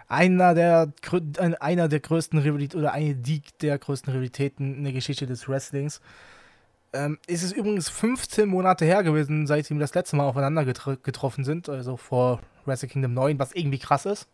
[0.10, 0.92] einer der,
[1.62, 6.02] einer der größten Rivalitäten oder eine die der größten Rivalitäten in der Geschichte des Wrestlings.
[6.92, 10.98] Ähm, ist es übrigens 15 Monate her gewesen, seit sie das letzte Mal aufeinander getr
[10.98, 14.28] getroffen sind, also vor Wrestle Kingdom 9, was irgendwie krass ist,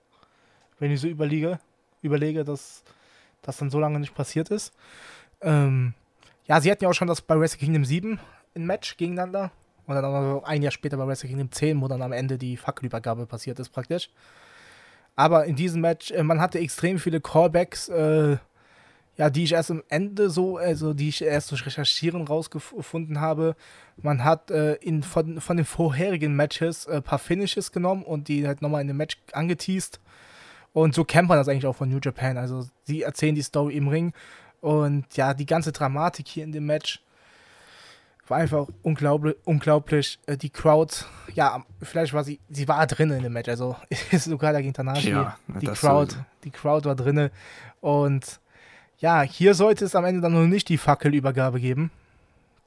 [0.79, 1.59] wenn ich so überlege,
[2.01, 2.83] überlege dass
[3.43, 4.73] das dann so lange nicht passiert ist.
[5.41, 5.93] Ähm,
[6.47, 8.19] ja, sie hatten ja auch schon das bei Wrestle Kingdom 7
[8.55, 9.51] ein Match gegeneinander
[9.85, 12.37] und dann auch noch ein Jahr später bei Wrestle Kingdom 10, wo dann am Ende
[12.37, 14.09] die Fackelübergabe passiert ist praktisch.
[15.15, 18.37] Aber in diesem Match, äh, man hatte extrem viele Callbacks, äh,
[19.17, 23.55] ja, die ich erst am Ende so, also die ich erst durch Recherchieren rausgefunden habe.
[23.95, 28.27] Man hat äh, in, von, von den vorherigen Matches ein äh, paar Finishes genommen und
[28.27, 30.01] die halt nochmal in dem Match angeteased.
[30.73, 32.37] Und so kennt man das eigentlich auch von New Japan.
[32.37, 34.11] Also sie erzählen die Story im Ring.
[34.59, 37.04] Und ja, die ganze Dramatik hier in dem Match
[38.27, 39.35] war einfach unglaublich.
[39.45, 40.19] unglaublich.
[40.25, 43.49] Äh, die Crowd, ja, vielleicht war sie, sie war drin in dem Match.
[43.49, 43.75] Also
[44.11, 45.11] ist sogar gegen Tanashi.
[45.11, 46.25] Ja, die Crowd, sowieso.
[46.43, 47.29] die Crowd war drin.
[47.81, 48.39] Und
[48.97, 51.91] ja, hier sollte es am Ende dann noch nicht die Fackelübergabe geben.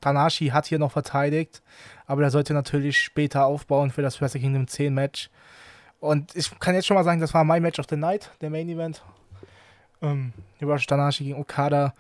[0.01, 1.63] Tanashi hat hier noch verteidigt,
[2.07, 5.31] aber er sollte natürlich später aufbauen für das Wrestle Kingdom 10 Match.
[6.01, 8.51] Und ich kann jetzt schon mal sagen, das war mein Match of the Night, der
[8.51, 9.03] Main Event.
[10.01, 11.95] Ähm, Tanashi gegen Okada.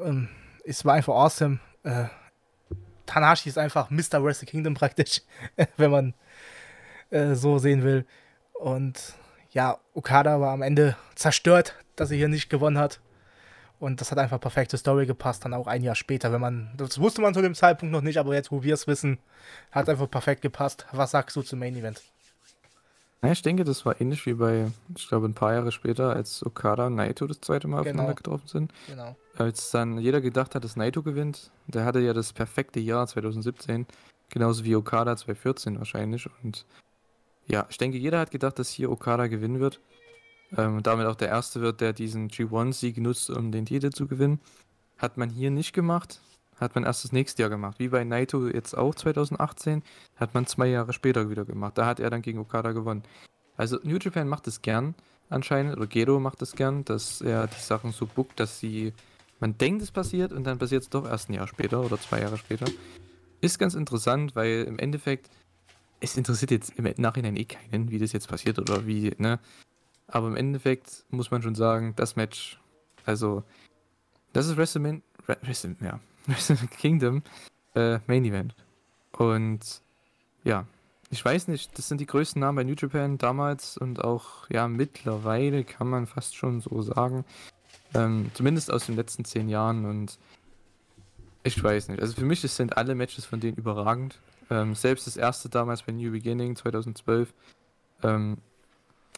[0.00, 0.28] Ähm,
[0.64, 1.58] es war einfach awesome.
[1.82, 2.04] Äh,
[3.08, 4.22] Tanashi ist einfach Mr.
[4.22, 5.22] Wrestle Kingdom praktisch,
[5.76, 6.14] wenn man
[7.10, 8.06] äh, so sehen will.
[8.52, 9.14] Und
[9.50, 13.00] ja, Okada war am Ende zerstört, dass er hier nicht gewonnen hat.
[13.80, 16.98] Und das hat einfach perfekte Story gepasst, dann auch ein Jahr später, wenn man, das
[17.00, 19.18] wusste man zu dem Zeitpunkt noch nicht, aber jetzt, wo wir es wissen,
[19.70, 20.86] hat einfach perfekt gepasst.
[20.90, 22.02] Was sagst du zum Main Event?
[23.22, 26.44] Ja, ich denke, das war ähnlich wie bei, ich glaube, ein paar Jahre später, als
[26.46, 27.90] Okada und Naito das zweite Mal genau.
[27.90, 28.72] aufeinander getroffen sind.
[28.86, 29.16] Genau.
[29.36, 33.86] Als dann jeder gedacht hat, dass Naito gewinnt, der hatte ja das perfekte Jahr 2017,
[34.28, 36.28] genauso wie Okada 2014 wahrscheinlich.
[36.44, 36.64] Und
[37.46, 39.80] ja, ich denke, jeder hat gedacht, dass hier Okada gewinnen wird.
[40.56, 44.40] Ähm, damit auch der Erste wird, der diesen G1-Sieg nutzt, um den Titel zu gewinnen.
[44.96, 46.20] Hat man hier nicht gemacht.
[46.60, 47.78] Hat man erst das nächste Jahr gemacht.
[47.78, 49.82] Wie bei Naito jetzt auch 2018.
[50.16, 51.78] Hat man zwei Jahre später wieder gemacht.
[51.78, 53.02] Da hat er dann gegen Okada gewonnen.
[53.56, 54.94] Also New Japan macht es gern
[55.28, 55.76] anscheinend.
[55.76, 58.92] Oder Gedo macht es gern, dass er die Sachen so bookt, dass sie.
[59.40, 62.20] Man denkt, es passiert und dann passiert es doch erst ein Jahr später oder zwei
[62.20, 62.66] Jahre später.
[63.40, 65.30] Ist ganz interessant, weil im Endeffekt,
[66.00, 69.38] es interessiert jetzt im Nachhinein eh keinen, wie das jetzt passiert oder wie, ne?
[70.08, 72.58] Aber im Endeffekt muss man schon sagen, das Match,
[73.04, 73.44] also,
[74.32, 76.00] das ist WrestleMania, Wrestle, ja,
[76.78, 77.22] Kingdom
[77.74, 78.54] äh, Main Event.
[79.12, 79.82] Und
[80.44, 80.66] ja,
[81.10, 84.68] ich weiß nicht, das sind die größten Namen bei New Japan damals und auch, ja,
[84.68, 87.24] mittlerweile kann man fast schon so sagen.
[87.94, 90.18] Ähm, zumindest aus den letzten zehn Jahren und
[91.44, 92.02] ich weiß nicht.
[92.02, 94.18] Also für mich sind alle Matches von denen überragend.
[94.50, 97.32] Ähm, selbst das erste damals bei New Beginning 2012
[98.02, 98.38] ähm,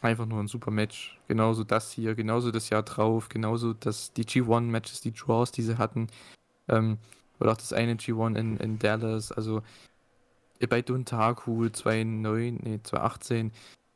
[0.01, 1.19] einfach nur ein super Match.
[1.27, 5.77] Genauso das hier, genauso das Jahr drauf, genauso das, die G1-Matches, die Draws, die sie
[5.77, 6.07] hatten.
[6.71, 6.97] Ähm,
[7.39, 9.61] oder auch das eine G1 in, in Dallas, also
[10.69, 13.51] bei Duntaku 2009, nee, 2018.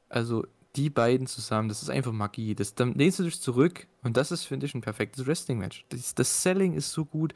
[0.10, 0.46] Also
[0.76, 2.56] die beiden zusammen, das ist einfach Magie.
[2.56, 5.86] Das, dann lehnst du dich zurück und das ist, finde ich, ein perfektes Wrestling-Match.
[5.90, 7.34] Das, das, Selling ist so gut,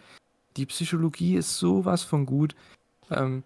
[0.58, 2.56] die Psychologie ist sowas von gut.
[3.12, 3.44] Ähm,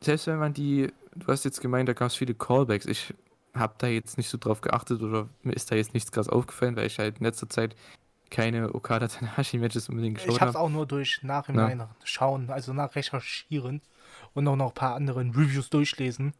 [0.00, 2.86] selbst wenn man die, du hast jetzt gemeint, da gab es viele Callbacks.
[2.86, 3.12] Ich
[3.54, 6.76] habe da jetzt nicht so drauf geachtet oder mir ist da jetzt nichts krass aufgefallen,
[6.76, 7.74] weil ich halt in letzter Zeit
[8.30, 10.36] keine Okada Tanahashi Matches unbedingt geschaut habe.
[10.36, 11.90] Ich habe es auch nur durch Nachhinein ja.
[12.04, 13.80] schauen, also nach recherchieren
[14.34, 16.34] und auch noch ein paar anderen Reviews durchlesen,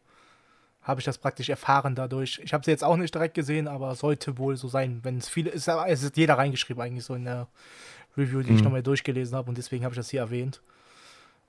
[0.83, 2.39] habe ich das praktisch erfahren dadurch.
[2.43, 5.27] Ich habe sie jetzt auch nicht direkt gesehen, aber sollte wohl so sein, wenn es
[5.29, 5.67] viele ist.
[5.67, 7.47] Es ist jeder reingeschrieben eigentlich so in der
[8.17, 8.57] Review, die mhm.
[8.57, 10.61] ich nochmal durchgelesen habe und deswegen habe ich das hier erwähnt.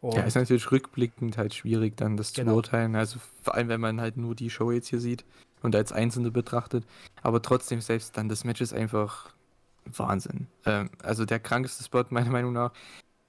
[0.01, 2.53] Und ja, ist natürlich rückblickend halt schwierig, dann das genau.
[2.53, 2.95] zu urteilen.
[2.95, 5.25] Also vor allem, wenn man halt nur die Show jetzt hier sieht
[5.63, 6.85] und als Einzelne betrachtet.
[7.23, 9.33] Aber trotzdem, selbst dann, das Match ist einfach
[9.97, 10.49] Wahnsinn.
[10.65, 12.73] Ähm, also der krankeste Spot, meiner Meinung nach.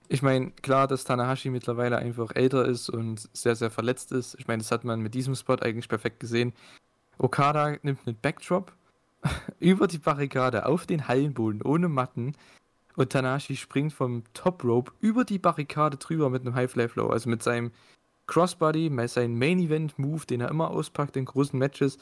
[0.08, 4.36] Ich meine, klar, dass Tanahashi mittlerweile einfach älter ist und sehr, sehr verletzt ist.
[4.40, 6.54] Ich meine, das hat man mit diesem Spot eigentlich perfekt gesehen.
[7.20, 8.74] Okada nimmt einen Backdrop
[9.60, 12.34] über die Barrikade auf den Hallenboden ohne Matten
[12.96, 17.08] und Tanahashi springt vom Top Rope über die Barrikade drüber mit einem High Fly Flow,
[17.08, 17.72] also mit seinem
[18.28, 21.98] Crossbody, sein Main Event Move, den er immer auspackt in großen Matches,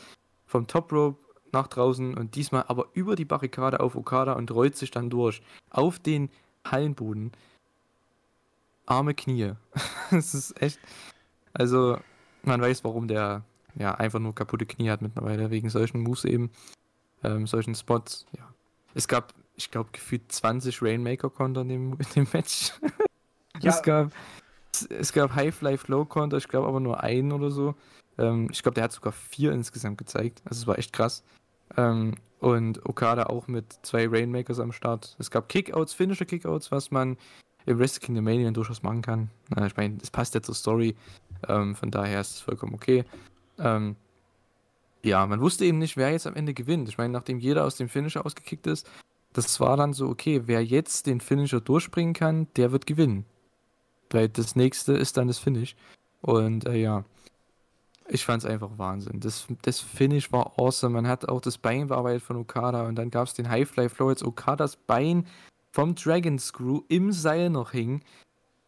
[0.46, 1.20] vom Top Rope
[1.52, 5.42] nach draußen und diesmal aber über die Barrikade auf Okada und rollt sich dann durch
[5.70, 6.30] auf den
[6.66, 7.32] Hallenboden.
[8.86, 9.54] Arme Knie.
[10.12, 10.80] das ist echt.
[11.54, 11.98] Also,
[12.44, 13.44] man weiß, warum der
[13.80, 16.52] ja, einfach nur kaputte Knie hat mittlerweile, wegen solchen Moves eben,
[17.24, 18.48] ähm, solchen Spots, ja.
[18.94, 22.74] Es gab, ich glaube, gefühlt 20 Rainmaker-Konter in dem, in dem Match.
[23.62, 23.72] Ja.
[23.72, 24.12] Es gab,
[24.90, 27.76] es gab High-Fly-Flow-Konter, ich glaube aber nur einen oder so.
[28.18, 30.42] Ähm, ich glaube, der hat sogar vier insgesamt gezeigt.
[30.46, 31.24] Also es war echt krass.
[31.76, 35.16] Ähm, und Okada auch mit zwei Rainmakers am Start.
[35.20, 37.18] Es gab Kickouts, finnische Kickouts, was man
[37.66, 39.30] im Wrestle Kingdom Mania durchaus machen kann.
[39.50, 40.96] Na, ich meine, es passt ja zur Story.
[41.48, 43.04] Ähm, von daher ist es vollkommen okay.
[43.60, 43.96] Ähm,
[45.04, 46.90] ja, man wusste eben nicht, wer jetzt am Ende gewinnt.
[46.90, 48.90] Ich meine, nachdem jeder aus dem Finisher ausgekickt ist,
[49.34, 53.26] das war dann so, okay, wer jetzt den Finisher durchspringen kann, der wird gewinnen.
[54.10, 55.76] Weil das nächste ist dann das Finish.
[56.22, 57.04] Und äh, ja,
[58.10, 59.20] ich fand es einfach Wahnsinn.
[59.20, 60.94] Das, das Finish war awesome.
[60.94, 64.10] Man hat auch das Bein bearbeitet von Okada und dann gab es den Highfly Flow,
[64.10, 65.26] als Okadas Bein
[65.72, 68.02] vom Dragon Screw im Seil noch hing.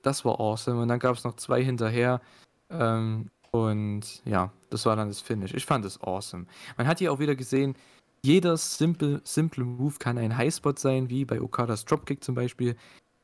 [0.02, 0.82] Das war awesome.
[0.82, 2.22] Und dann gab es noch zwei hinterher.
[2.70, 5.54] Ähm, und ja, das war dann das Finish.
[5.54, 6.46] Ich fand es awesome.
[6.78, 7.76] Man hat hier auch wieder gesehen,
[8.22, 12.76] jeder simple, simple Move kann ein Highspot sein, wie bei Okadas Dropkick zum Beispiel.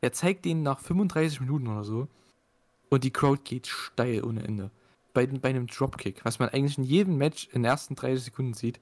[0.01, 2.07] Er zeigt den nach 35 Minuten oder so.
[2.89, 4.71] Und die Crowd geht steil ohne Ende.
[5.15, 8.53] Bei, bei einem Dropkick, was man eigentlich in jedem Match in den ersten 30 Sekunden
[8.53, 8.79] sieht.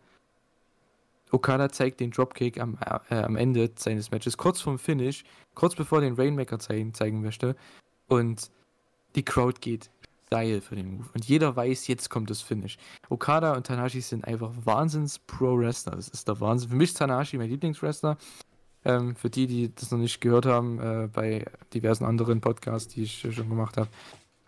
[1.32, 2.78] Okada zeigt den Dropkick am,
[3.10, 5.24] äh, am Ende seines Matches, kurz vorm Finish,
[5.56, 7.56] kurz bevor den Rainmaker zeigen, zeigen möchte.
[8.08, 8.52] Und
[9.16, 9.90] die Crowd geht
[10.28, 11.10] steil für den Move.
[11.14, 12.78] Und jeder weiß, jetzt kommt das Finish.
[13.10, 15.96] Okada und Tanahashi sind einfach Wahnsinns-Pro-Wrestler.
[15.96, 16.70] Das ist der Wahnsinn.
[16.70, 18.18] Für mich ist Tanahashi mein Lieblingswrestler.
[18.86, 23.04] Ähm, für die, die das noch nicht gehört haben, äh, bei diversen anderen Podcasts, die
[23.04, 23.90] ich schon gemacht habe,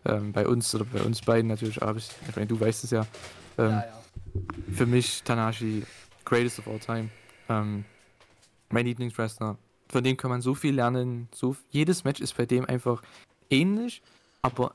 [0.06, 2.92] ähm, bei uns oder bei uns beiden natürlich, aber ich, ich meine, du weißt es
[2.92, 3.06] ja.
[3.58, 4.02] Ähm, ja, ja.
[4.74, 5.84] Für mich Tanahashi,
[6.26, 7.10] greatest of all time.
[7.50, 7.86] Ähm,
[8.70, 9.58] mein Lieblingswrestler.
[9.90, 11.30] Von dem kann man so viel lernen.
[11.34, 13.02] So, jedes Match ist bei dem einfach
[13.50, 14.02] ähnlich,
[14.42, 14.74] aber,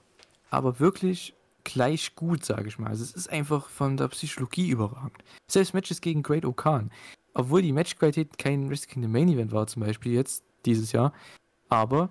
[0.51, 2.89] aber wirklich gleich gut, sage ich mal.
[2.89, 5.19] Also es ist einfach von der Psychologie überragend.
[5.47, 6.91] Selbst Matches gegen Great Okan.
[7.35, 11.13] Obwohl die Matchqualität kein Wrestle Kingdom Main Event war, zum Beispiel jetzt, dieses Jahr.
[11.69, 12.11] Aber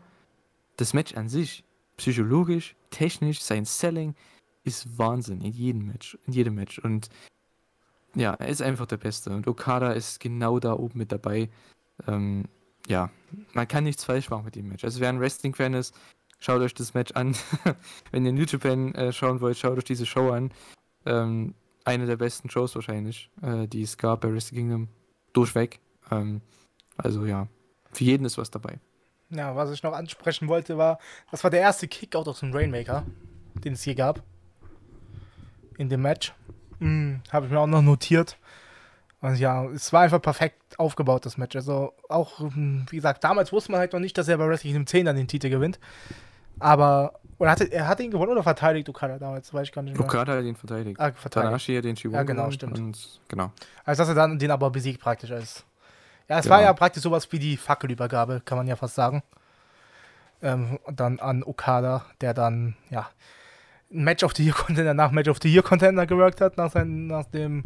[0.78, 1.64] das Match an sich,
[2.00, 4.16] psychologisch, technisch, sein Selling,
[4.64, 6.18] ist Wahnsinn in jedem Match.
[6.26, 6.80] In jedem Match.
[6.80, 7.10] Und
[8.16, 9.30] ja, er ist einfach der Beste.
[9.32, 11.50] Und Okada ist genau da oben mit dabei.
[12.08, 12.46] Ähm,
[12.88, 13.12] ja,
[13.54, 14.84] man kann nichts falsch machen mit dem Match.
[14.84, 15.94] Also wer ein Wrestling-Fan ist,
[16.40, 17.36] schaut euch das Match an.
[18.12, 20.52] Wenn ihr New Japan äh, schauen wollt, schaut euch diese Show an.
[21.06, 24.88] Ähm, eine der besten Shows wahrscheinlich, äh, die es gab bei Wrestle Kingdom.
[25.34, 25.80] Durchweg.
[26.12, 26.42] Ähm,
[26.98, 27.48] also ja,
[27.92, 28.80] für jeden ist was dabei.
[29.32, 31.00] Ja, was ich noch ansprechen wollte, war,
[31.32, 33.04] das war der erste Kickout aus dem Rainmaker,
[33.64, 34.24] den es je gab.
[35.78, 36.34] In dem Match.
[36.80, 38.38] Hm, Habe ich mir auch noch notiert.
[39.22, 41.56] Und ja, es war einfach perfekt aufgebaut, das Match.
[41.56, 44.76] Also auch, hm, wie gesagt, damals wusste man halt noch nicht, dass er bei Wrestling
[44.76, 45.80] im 10 dann den Titel gewinnt.
[46.60, 49.54] Aber, oder hatte, er hat ihn gewonnen oder verteidigt Okada damals?
[49.54, 50.06] Weiß ich gar nicht mehr.
[50.06, 51.00] Okada hat ihn verteidigt.
[51.00, 51.34] Ah, verteidigt.
[51.34, 52.78] Tanahashi hat den Shibuya Ja, genau, stimmt.
[52.78, 53.52] Und, genau.
[53.86, 55.66] Also, dass er dann den aber besiegt praktisch als.
[56.30, 56.56] Ja, es Genau.
[56.56, 59.24] war ja praktisch sowas wie die Fackelübergabe, kann man ja fast sagen.
[60.42, 63.10] Ähm, und dann an Okada, der dann, ja,
[63.92, 66.72] ein Match of the Year Contender nach Match of the Year Contender geworkt hat, nach,
[66.72, 67.64] seinem, nach dem,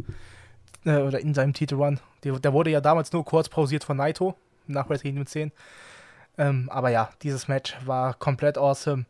[0.84, 2.00] äh, oder in seinem Titelrun.
[2.24, 4.34] Der, der wurde ja damals nur kurz pausiert von Naito,
[4.66, 5.52] nach Wrestling mit 10.
[6.38, 9.04] Ähm, aber ja, dieses Match war komplett awesome.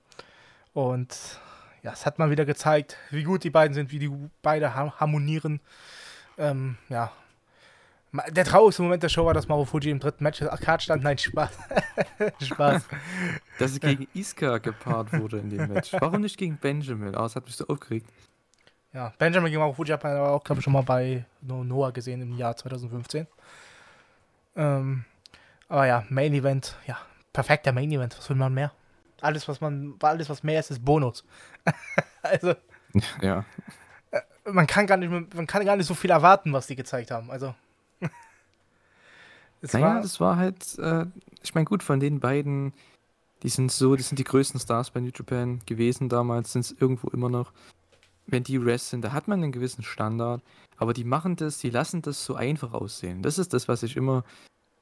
[0.75, 1.17] Und
[1.83, 4.11] ja, es hat mal wieder gezeigt, wie gut die beiden sind, wie die
[4.43, 5.61] beide ha- harmonieren.
[6.37, 7.13] Ähm, ja.
[8.31, 11.03] Der traurigste Moment der Show war, dass Marufuji im dritten Match auf Card stand.
[11.03, 11.51] Nein, Spaß.
[12.43, 12.85] Spaß.
[13.59, 15.93] Dass es gegen Iska gepaart wurde in dem Match.
[15.95, 17.15] Warum nicht gegen Benjamin?
[17.17, 18.09] Ah, das hat mich so aufgeregt.
[18.93, 21.91] Ja, Benjamin gegen Marufuji hat man aber auch, glaube ich, schon mal bei No- Noah
[21.93, 23.27] gesehen im Jahr 2015.
[24.57, 25.05] Ähm,
[25.69, 26.97] aber ja, Main Event, ja,
[27.33, 28.17] perfekter Main Event.
[28.17, 28.73] Was will man mehr?
[29.23, 31.25] Alles, was man, alles, was mehr ist, ist Bonus.
[32.23, 32.55] also,
[33.21, 33.45] Ja.
[34.45, 37.11] man kann gar nicht, mehr- man kann gar nicht so viel erwarten, was die gezeigt
[37.11, 37.31] haben.
[37.31, 37.55] Also.
[39.65, 41.07] Es Naja, war, das war halt, äh,
[41.43, 42.73] ich meine, gut, von den beiden,
[43.43, 46.73] die sind so, das sind die größten Stars bei New Japan gewesen damals, sind es
[46.73, 47.53] irgendwo immer noch.
[48.27, 50.43] Wenn die wresteln, da hat man einen gewissen Standard,
[50.77, 53.23] aber die machen das, die lassen das so einfach aussehen.
[53.23, 54.25] Das ist das, was ich immer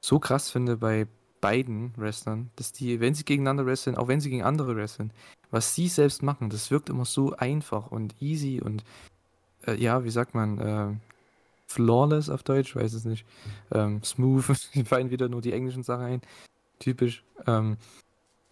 [0.00, 1.06] so krass finde bei
[1.40, 5.12] beiden Wrestlern, dass die, wenn sie gegeneinander wresteln, auch wenn sie gegen andere wresteln,
[5.50, 8.84] was sie selbst machen, das wirkt immer so einfach und easy und
[9.66, 10.94] äh, ja, wie sagt man, äh,
[11.72, 13.26] flawless auf Deutsch, weiß es nicht.
[13.70, 14.44] Ähm, smooth,
[14.74, 16.22] mir fallen wieder nur die englischen Sachen ein.
[16.78, 17.24] Typisch.
[17.46, 17.76] Ähm,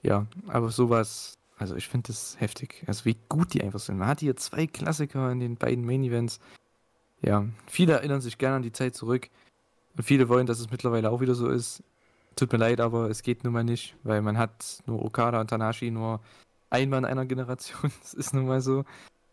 [0.02, 2.84] ja, aber sowas, also ich finde das heftig.
[2.86, 3.98] Also wie gut die einfach sind.
[3.98, 6.40] Man hat hier zwei Klassiker in den beiden Main Events.
[7.22, 9.28] Ja, viele erinnern sich gerne an die Zeit zurück.
[9.96, 11.82] Und viele wollen, dass es mittlerweile auch wieder so ist.
[12.36, 15.48] Tut mir leid, aber es geht nun mal nicht, weil man hat nur Okada und
[15.48, 16.20] Tanashi nur
[16.70, 17.90] einmal in einer Generation.
[18.00, 18.84] Das ist nun mal so.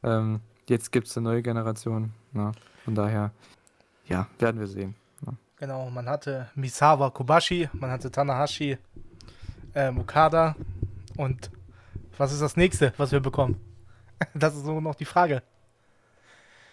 [0.03, 2.11] Ähm, jetzt gibt es eine neue Generation.
[2.33, 2.51] Na,
[2.83, 3.31] von daher,
[4.07, 4.95] ja, werden wir sehen.
[5.25, 5.33] Ja.
[5.57, 8.77] Genau, man hatte Misawa Kobashi, man hatte Tanahashi,
[9.73, 10.55] äh, Okada
[11.17, 11.51] und
[12.17, 13.59] was ist das nächste, was wir bekommen?
[14.33, 15.43] Das ist so noch die Frage.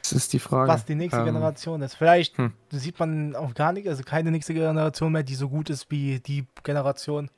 [0.00, 0.68] Das ist die Frage.
[0.68, 1.94] Was die nächste ähm, Generation ist.
[1.94, 2.52] Vielleicht hm.
[2.70, 6.20] sieht man auch gar nicht, also keine nächste Generation mehr, die so gut ist wie
[6.20, 7.30] die Generation.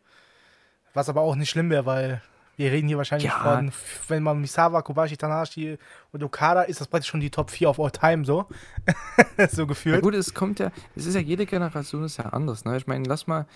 [0.94, 2.22] Was aber auch nicht schlimm wäre, weil
[2.56, 3.38] wir reden hier wahrscheinlich ja.
[3.38, 3.70] von,
[4.08, 5.78] wenn man Misawa, Kobashi, Tanahashi
[6.12, 8.46] und Okada ist das praktisch schon die Top 4 of all time, so.
[9.50, 9.96] so gefühlt.
[9.96, 12.76] Ja gut, es kommt ja, es ist ja jede Generation ist ja anders, ne?
[12.76, 13.46] Ich meine, lass mal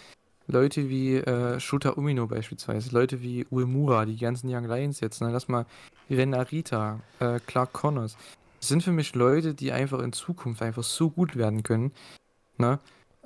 [0.46, 5.30] Leute wie äh, Shota Umino beispielsweise, Leute wie Uemura, die ganzen Young Lions jetzt, ne?
[5.30, 5.64] Lass mal
[6.11, 8.16] Ren Arita, äh, Clark Connors.
[8.59, 11.92] Das sind für mich Leute, die einfach in Zukunft einfach so gut werden können,
[12.59, 12.78] ne?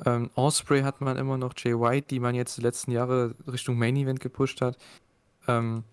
[0.05, 3.79] Ähm, Osprey hat man immer noch, Jay White, die man jetzt die letzten Jahre Richtung
[3.79, 4.77] Main Event gepusht hat
[5.49, 5.85] ähm,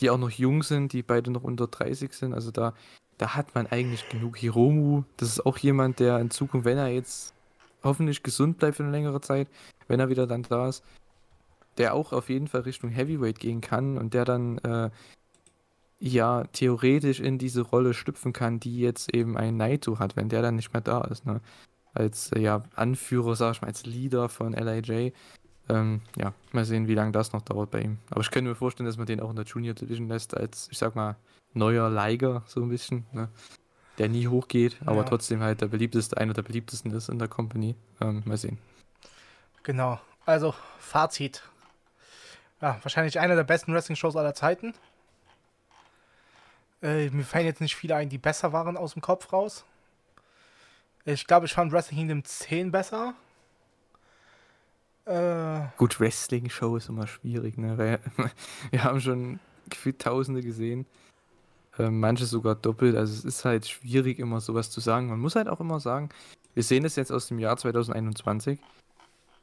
[0.00, 2.34] die auch noch jung sind, die beide noch unter 30 sind.
[2.34, 2.74] Also da,
[3.18, 4.36] da hat man eigentlich genug.
[4.36, 7.34] Hiromu, das ist auch jemand, der in Zukunft, wenn er jetzt
[7.82, 9.48] hoffentlich gesund bleibt für eine längere Zeit,
[9.88, 10.84] wenn er wieder dann da ist,
[11.78, 14.90] der auch auf jeden Fall Richtung Heavyweight gehen kann und der dann äh,
[15.98, 20.42] ja theoretisch in diese Rolle schlüpfen kann, die jetzt eben ein Naito hat, wenn der
[20.42, 21.26] dann nicht mehr da ist.
[21.26, 21.40] Ne?
[21.94, 25.12] Als äh, ja, Anführer, sag ich mal, als Leader von LIJ.
[25.68, 27.98] Ähm, ja, mal sehen, wie lange das noch dauert bei ihm.
[28.10, 30.68] Aber ich könnte mir vorstellen, dass man den auch in der Junior Division lässt, als,
[30.70, 31.16] ich sag mal,
[31.54, 33.28] neuer Liger, so ein bisschen, ne?
[33.98, 35.04] Der nie hochgeht, aber ja.
[35.04, 37.74] trotzdem halt der beliebteste, einer der beliebtesten ist in der Company.
[38.00, 38.58] Ähm, mal sehen.
[39.62, 39.98] Genau.
[40.26, 41.42] Also, Fazit.
[42.60, 44.74] Ja, wahrscheinlich einer der besten Wrestling-Shows aller Zeiten.
[46.82, 49.64] Äh, mir fallen jetzt nicht viele ein, die besser waren aus dem Kopf raus.
[51.04, 53.14] Ich glaube, ich fand Wrestling Kingdom 10 besser.
[55.06, 57.78] Äh, Gut, Wrestling-Show ist immer schwierig, ne?
[57.78, 58.00] Wir,
[58.70, 59.40] wir haben schon
[59.70, 60.86] gefühlt Tausende gesehen.
[61.78, 62.96] Äh, manche sogar doppelt.
[62.96, 65.08] Also es ist halt schwierig, immer sowas zu sagen.
[65.08, 66.08] Man muss halt auch immer sagen,
[66.54, 68.58] wir sehen das jetzt aus dem Jahr 2021.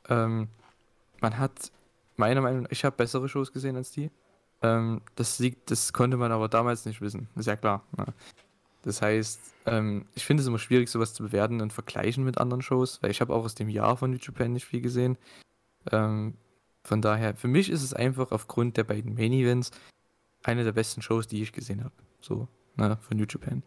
[0.09, 0.49] Ähm,
[1.21, 1.71] man hat,
[2.17, 4.11] meiner Meinung nach, ich habe bessere Shows gesehen als die.
[4.61, 7.29] Ähm, das liegt, das konnte man aber damals nicht wissen.
[7.35, 7.83] Ist ja klar.
[7.97, 8.05] Ne?
[8.81, 12.61] Das heißt, ähm, ich finde es immer schwierig, sowas zu bewerten und vergleichen mit anderen
[12.61, 15.17] Shows, weil ich habe auch aus dem Jahr von New Japan nicht viel gesehen.
[15.91, 16.35] Ähm,
[16.83, 19.71] von daher, für mich ist es einfach aufgrund der beiden Main Events
[20.43, 21.93] eine der besten Shows, die ich gesehen habe.
[22.19, 23.63] So, ne, von New Japan.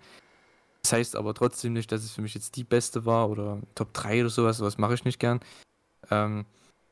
[0.82, 3.92] Das heißt aber trotzdem nicht, dass es für mich jetzt die beste war oder Top
[3.92, 5.40] 3 oder sowas, sowas mache ich nicht gern.
[6.10, 6.44] Ähm,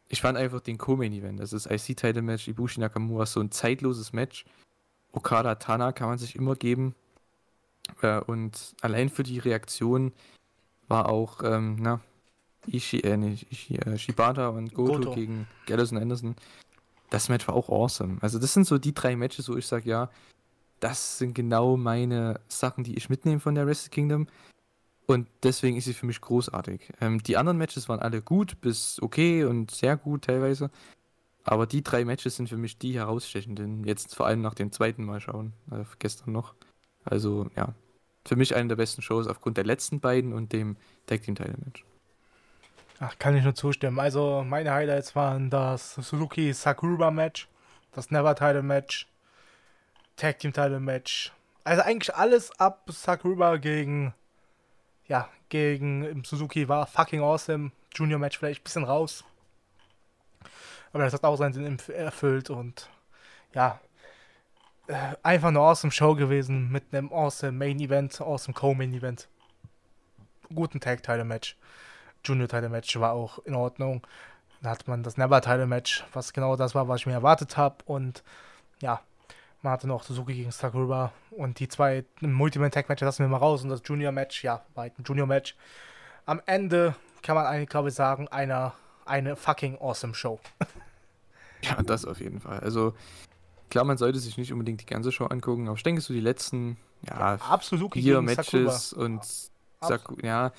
[0.09, 4.13] ich fand einfach den Co-Main Event, das ist IC-Title Match, Ibushi Nakamura, so ein zeitloses
[4.13, 4.45] Match.
[5.13, 6.95] Okada Tana kann man sich immer geben.
[8.03, 10.13] Äh, und allein für die Reaktion
[10.89, 12.01] war auch, ähm, na,
[12.67, 15.15] Ishi, äh, nicht Ishi, äh, Shibata und Goto, Goto.
[15.15, 16.37] gegen Gallus und Anderson.
[17.11, 18.19] Das Match war auch awesome.
[18.21, 20.11] Also das sind so die drei Matches, wo ich sage, ja,
[20.81, 24.27] das sind genau meine Sachen, die ich mitnehme von der Wrestle Kingdom.
[25.07, 26.93] Und deswegen ist sie für mich großartig.
[27.01, 30.71] Ähm, die anderen Matches waren alle gut bis okay und sehr gut teilweise.
[31.45, 33.85] Aber die drei Matches sind für mich die herausstechenden.
[33.85, 35.53] Jetzt vor allem nach dem zweiten Mal schauen.
[35.71, 36.55] Äh, gestern noch.
[37.05, 37.75] Also ja,
[38.27, 41.59] für mich eine der besten Shows aufgrund der letzten beiden und dem Tag Team Title
[41.65, 41.85] Match.
[43.07, 43.99] Ach, kann ich nur zustimmen.
[43.99, 47.49] Also meine Highlights waren das Suzuki Sakura Match,
[47.93, 49.07] das Never Title Match,
[50.17, 51.31] Tag Team Title Match.
[51.65, 54.15] Also eigentlich alles ab Sakura gegen
[55.07, 57.73] ja, gegen Suzuki war fucking awesome.
[57.95, 59.23] Junior Match vielleicht ein bisschen raus.
[60.95, 62.89] Aber das hat auch seinen Sinn erfüllt und
[63.53, 63.81] ja,
[64.87, 69.29] äh, einfach eine awesome Show gewesen mit einem awesome Main Event, awesome Co-Main Event.
[70.55, 71.55] Guten Tag Title Match.
[72.25, 74.07] Junior-Title-Match war auch in Ordnung.
[74.63, 77.77] Da hat man das Never-Title-Match, was genau das war, was ich mir erwartet habe.
[77.85, 78.23] Und
[78.81, 79.01] ja,
[79.63, 83.63] man hatte noch Suzuki gegen Sakura und die zwei Multiman-Tag-Matches lassen wir mal raus.
[83.63, 85.57] Und das Junior-Match, ja, war halt ein Junior-Match.
[86.27, 88.73] Am Ende kann man eigentlich, glaube ich, sagen, eine,
[89.05, 90.41] eine fucking awesome Show.
[91.63, 92.61] ja, das auf jeden Fall.
[92.61, 92.95] Also,
[93.71, 96.21] klar, man sollte sich nicht unbedingt die ganze Show angucken, aber ich denke, so die
[96.21, 96.77] letzten
[97.09, 97.59] ja, ja
[97.93, 99.05] vier Matches Sakura.
[99.05, 99.25] und
[99.81, 100.53] Sakura, ja,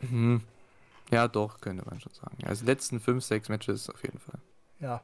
[0.00, 0.42] mhm.
[1.10, 2.38] Ja, doch, könnte man schon sagen.
[2.44, 4.40] Also letzten 5, 6 Matches auf jeden Fall.
[4.80, 5.02] Ja.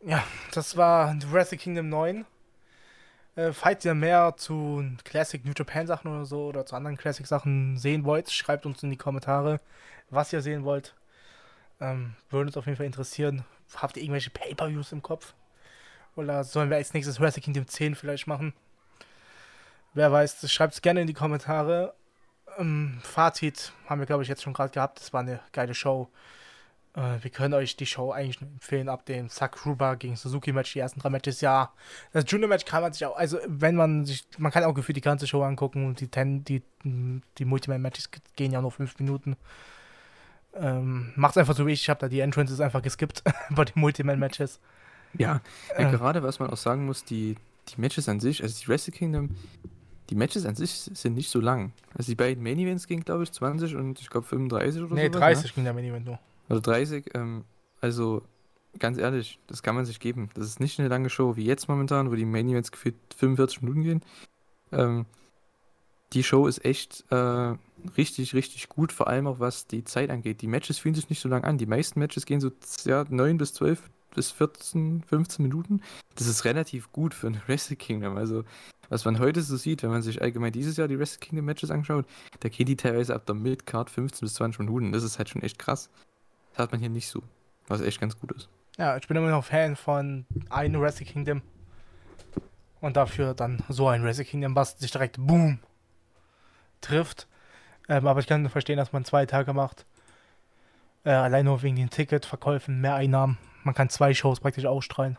[0.00, 0.22] Ja,
[0.52, 2.26] das war Wrestle Kingdom 9.
[3.36, 7.26] Äh, falls ihr mehr zu Classic New Japan Sachen oder so oder zu anderen Classic
[7.26, 9.60] Sachen sehen wollt, schreibt uns in die Kommentare,
[10.10, 10.94] was ihr sehen wollt.
[11.80, 13.44] Ähm, würde uns auf jeden Fall interessieren.
[13.74, 15.34] Habt ihr irgendwelche Pay-Per-Views im Kopf?
[16.16, 18.52] Oder sollen wir als nächstes Wrestle Kingdom 10 vielleicht machen?
[19.94, 21.94] Wer weiß, schreibt es gerne in die Kommentare.
[22.58, 25.00] Ähm, Fazit haben wir, glaube ich, jetzt schon gerade gehabt.
[25.00, 26.08] Das war eine geile Show.
[26.94, 30.78] Äh, wir können euch die Show eigentlich nur empfehlen ab dem Sakruba gegen Suzuki-Match, die
[30.78, 31.40] ersten drei Matches.
[31.40, 31.72] Ja,
[32.12, 35.02] das Junior-Match kann man sich auch, also wenn man sich, man kann auch gefühlt die
[35.02, 39.36] ganze Show angucken und die, Ten, die, die Multiman-Matches gehen ja nur fünf Minuten.
[40.54, 43.80] Ähm, macht's einfach so wie ich, ich habe da die Entrances einfach geskippt bei den
[43.80, 44.60] Multiman-Matches.
[45.14, 45.40] Ja,
[45.76, 47.36] äh, gerade was man auch sagen muss, die,
[47.68, 49.30] die Matches an sich, also die Wrestle Kingdom,
[50.14, 51.72] die Matches an sich sind nicht so lang.
[51.92, 54.94] Also die beiden Main Events gingen, glaube ich, 20 und ich glaube 35 oder so.
[54.94, 55.50] Nee, sowas, 30 ne?
[55.56, 56.20] ging der Main Event nur.
[56.48, 57.42] Also 30, ähm,
[57.80, 58.22] also
[58.78, 60.30] ganz ehrlich, das kann man sich geben.
[60.34, 63.62] Das ist nicht eine lange Show wie jetzt momentan, wo die Main Events gefühlt 45
[63.62, 64.02] Minuten gehen.
[64.70, 65.06] Ähm,
[66.12, 67.56] die Show ist echt äh,
[67.96, 70.42] richtig, richtig gut, vor allem auch was die Zeit angeht.
[70.42, 71.58] Die Matches fühlen sich nicht so lang an.
[71.58, 72.52] Die meisten Matches gehen so
[72.84, 73.82] ja, 9 bis 12
[74.14, 75.82] bis 14, 15 Minuten.
[76.14, 78.16] Das ist relativ gut für ein Wrestle Kingdom.
[78.16, 78.44] Also,
[78.88, 81.70] was man heute so sieht, wenn man sich allgemein dieses Jahr die Wrestle Kingdom Matches
[81.70, 82.06] anschaut,
[82.40, 84.92] da gehen die teilweise ab der Midcard 15 bis 20 Minuten.
[84.92, 85.90] Das ist halt schon echt krass.
[86.50, 87.22] Das hat man hier nicht so.
[87.66, 88.48] Was echt ganz gut ist.
[88.76, 91.42] Ja, ich bin immer noch Fan von einem Wrestle Kingdom.
[92.80, 95.58] Und dafür dann so ein Wrestle Kingdom, was sich direkt boom
[96.80, 97.26] trifft.
[97.88, 99.86] Ähm, aber ich kann verstehen, dass man zwei Tage macht.
[101.04, 103.38] Äh, allein nur wegen den Ticketverkäufen, mehr Einnahmen.
[103.62, 105.18] Man kann zwei Shows praktisch ausstrahlen.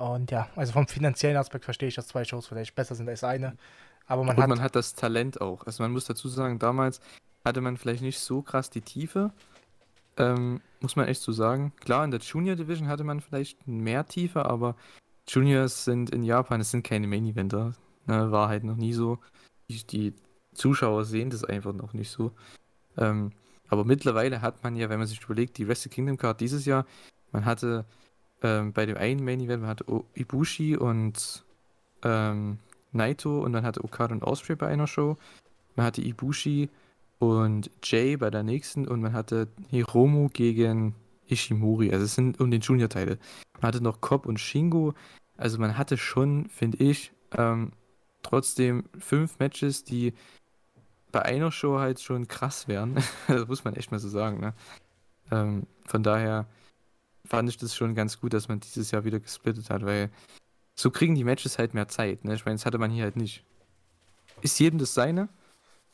[0.00, 3.22] Und ja, also vom finanziellen Aspekt verstehe ich, dass zwei Shows vielleicht besser sind als
[3.22, 3.56] eine.
[4.06, 5.66] Aber man, Und hat, man hat das Talent auch.
[5.66, 7.00] Also man muss dazu sagen, damals
[7.44, 9.30] hatte man vielleicht nicht so krass die Tiefe.
[10.16, 11.74] Ähm, muss man echt so sagen.
[11.80, 14.74] Klar, in der Junior Division hatte man vielleicht mehr Tiefe, aber
[15.28, 17.74] Juniors sind in Japan, es sind keine Main-Eventer.
[18.06, 19.18] Ne, war halt noch nie so.
[19.68, 20.14] Die, die,
[20.54, 22.32] Zuschauer sehen das einfach noch nicht so.
[22.96, 23.32] Ähm,
[23.68, 26.86] aber mittlerweile hat man ja, wenn man sich überlegt, die Wrestle Kingdom Card dieses Jahr,
[27.32, 27.84] man hatte
[28.42, 29.84] ähm, bei dem einen Main Event, man hatte
[30.14, 31.44] Ibushi und
[32.02, 32.58] ähm,
[32.92, 35.16] Naito und dann hatte Okada und Osprey bei einer Show.
[35.76, 36.68] Man hatte Ibushi
[37.18, 40.94] und Jay bei der nächsten und man hatte Hiromu gegen
[41.28, 41.92] Ishimori.
[41.92, 43.18] Also es sind um den Junior-Teile.
[43.60, 44.94] Man hatte noch Cobb und Shingo.
[45.36, 47.72] Also man hatte schon, finde ich, ähm,
[48.22, 50.14] trotzdem fünf Matches, die
[51.12, 52.96] bei einer Show halt schon krass wären.
[53.28, 54.40] das muss man echt mal so sagen.
[54.40, 54.54] Ne?
[55.30, 56.46] Ähm, von daher
[57.24, 60.10] fand ich das schon ganz gut, dass man dieses Jahr wieder gesplittet hat, weil
[60.74, 62.24] so kriegen die Matches halt mehr Zeit.
[62.24, 62.34] Ne?
[62.34, 63.44] Ich meine, das hatte man hier halt nicht.
[64.42, 65.28] Ist jedem das seine?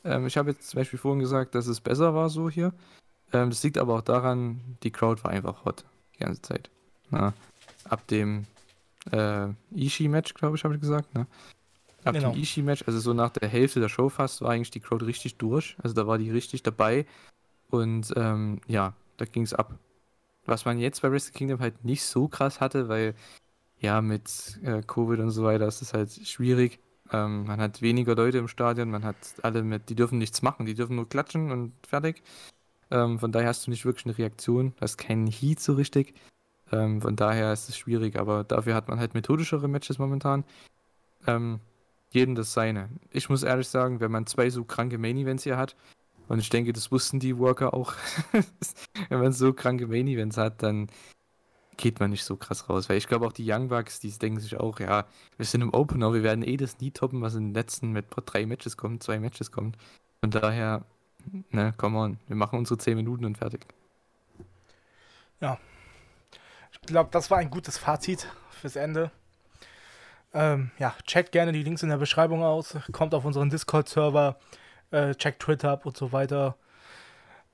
[0.04, 2.72] Ähm, ich habe jetzt zum Beispiel vorhin gesagt, dass es besser war so hier.
[3.32, 6.70] Ähm, das liegt aber auch daran, die Crowd war einfach hot die ganze Zeit.
[7.10, 7.34] Na,
[7.84, 8.46] ab dem
[9.12, 11.14] äh, Ishii-Match, glaube ich, habe ich gesagt.
[11.14, 11.26] Ne?
[12.04, 12.32] Ab genau.
[12.32, 15.36] dem Ishii-Match, also so nach der Hälfte der Show fast, war eigentlich die Crowd richtig
[15.36, 15.76] durch.
[15.82, 17.06] Also da war die richtig dabei.
[17.68, 19.74] Und ähm, ja, da ging es ab.
[20.46, 23.14] Was man jetzt bei Wrestle Kingdom halt nicht so krass hatte, weil
[23.78, 26.80] ja, mit äh, Covid und so weiter ist es halt schwierig.
[27.12, 30.66] Ähm, man hat weniger Leute im Stadion, man hat alle mit, die dürfen nichts machen,
[30.66, 32.22] die dürfen nur klatschen und fertig.
[32.90, 36.14] Ähm, von daher hast du nicht wirklich eine Reaktion, hast keinen Heat so richtig.
[36.72, 40.44] Ähm, von daher ist es schwierig, aber dafür hat man halt methodischere Matches momentan.
[41.26, 41.60] Ähm,
[42.10, 42.88] jedem das seine.
[43.10, 45.76] Ich muss ehrlich sagen, wenn man zwei so kranke Main Events hier hat,
[46.28, 47.94] und ich denke, das wussten die Worker auch,
[49.08, 50.88] wenn man so kranke Main Events hat, dann
[51.76, 52.88] geht man nicht so krass raus.
[52.88, 55.06] Weil ich glaube auch die Young Bucks, die denken sich auch, ja,
[55.36, 58.06] wir sind im Opener, wir werden eh das nie toppen, was in den letzten mit
[58.24, 59.76] drei Matches kommt, zwei Matches kommt.
[60.20, 60.84] Von daher,
[61.50, 63.66] ne, come on, wir machen unsere zehn Minuten und fertig.
[65.40, 65.58] Ja.
[66.72, 69.10] Ich glaube, das war ein gutes Fazit fürs Ende.
[70.32, 74.38] Ähm, ja, checkt gerne die Links in der Beschreibung aus, kommt auf unseren Discord-Server,
[74.90, 76.56] äh, checkt Twitter ab und so weiter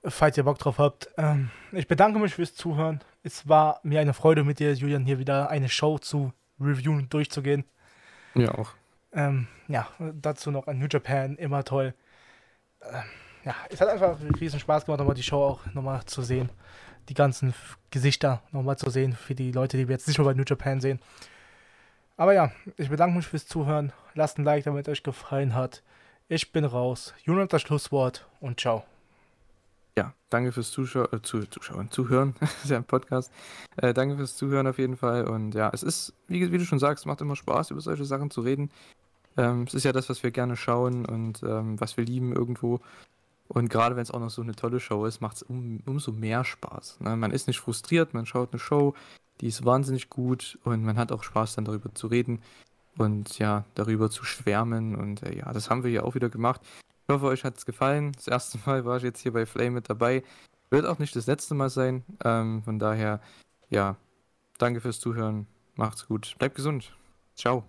[0.05, 1.09] falls ihr Bock drauf habt.
[1.17, 3.01] Ähm, ich bedanke mich fürs Zuhören.
[3.23, 7.65] Es war mir eine Freude mit dir, Julian, hier wieder eine Show zu reviewen, durchzugehen.
[8.35, 8.73] Ja, auch.
[9.13, 9.89] Ähm, ja,
[10.21, 11.95] dazu noch ein New Japan, immer toll.
[12.83, 13.03] Ähm,
[13.45, 16.51] ja, es hat einfach riesen Spaß gemacht, nochmal die Show auch nochmal zu sehen.
[17.09, 17.53] Die ganzen
[17.91, 20.81] Gesichter nochmal zu sehen für die Leute, die wir jetzt nicht nur bei New Japan
[20.81, 21.01] sehen.
[22.17, 23.93] Aber ja, ich bedanke mich fürs Zuhören.
[24.15, 25.83] Lasst ein Like, damit es euch gefallen hat.
[26.29, 27.15] Ich bin raus.
[27.27, 28.85] Hat das Schlusswort und ciao.
[29.97, 32.35] Ja, danke fürs Zuschau äh, zu, Zuschauen, Zuhören.
[32.41, 33.31] das ist ja ein Podcast.
[33.77, 35.27] Äh, danke fürs Zuhören auf jeden Fall.
[35.27, 38.31] Und ja, es ist, wie, wie du schon sagst, macht immer Spaß, über solche Sachen
[38.31, 38.71] zu reden.
[39.37, 42.81] Ähm, es ist ja das, was wir gerne schauen und ähm, was wir lieben irgendwo.
[43.49, 46.13] Und gerade wenn es auch noch so eine tolle Show ist, macht es um, umso
[46.13, 47.01] mehr Spaß.
[47.01, 47.17] Ne?
[47.17, 48.95] Man ist nicht frustriert, man schaut eine Show,
[49.41, 52.41] die ist wahnsinnig gut und man hat auch Spaß, dann darüber zu reden
[52.99, 54.95] und ja, darüber zu schwärmen.
[54.95, 56.61] Und äh, ja, das haben wir hier auch wieder gemacht.
[57.07, 58.13] Ich hoffe, euch hat es gefallen.
[58.13, 60.23] Das erste Mal war ich jetzt hier bei Flame mit dabei.
[60.71, 62.05] Wird auch nicht das letzte Mal sein.
[62.25, 63.21] Ähm, von daher,
[63.69, 63.97] ja,
[64.59, 65.47] danke fürs Zuhören.
[65.75, 66.35] Macht's gut.
[66.39, 66.93] Bleibt gesund.
[67.35, 67.65] Ciao.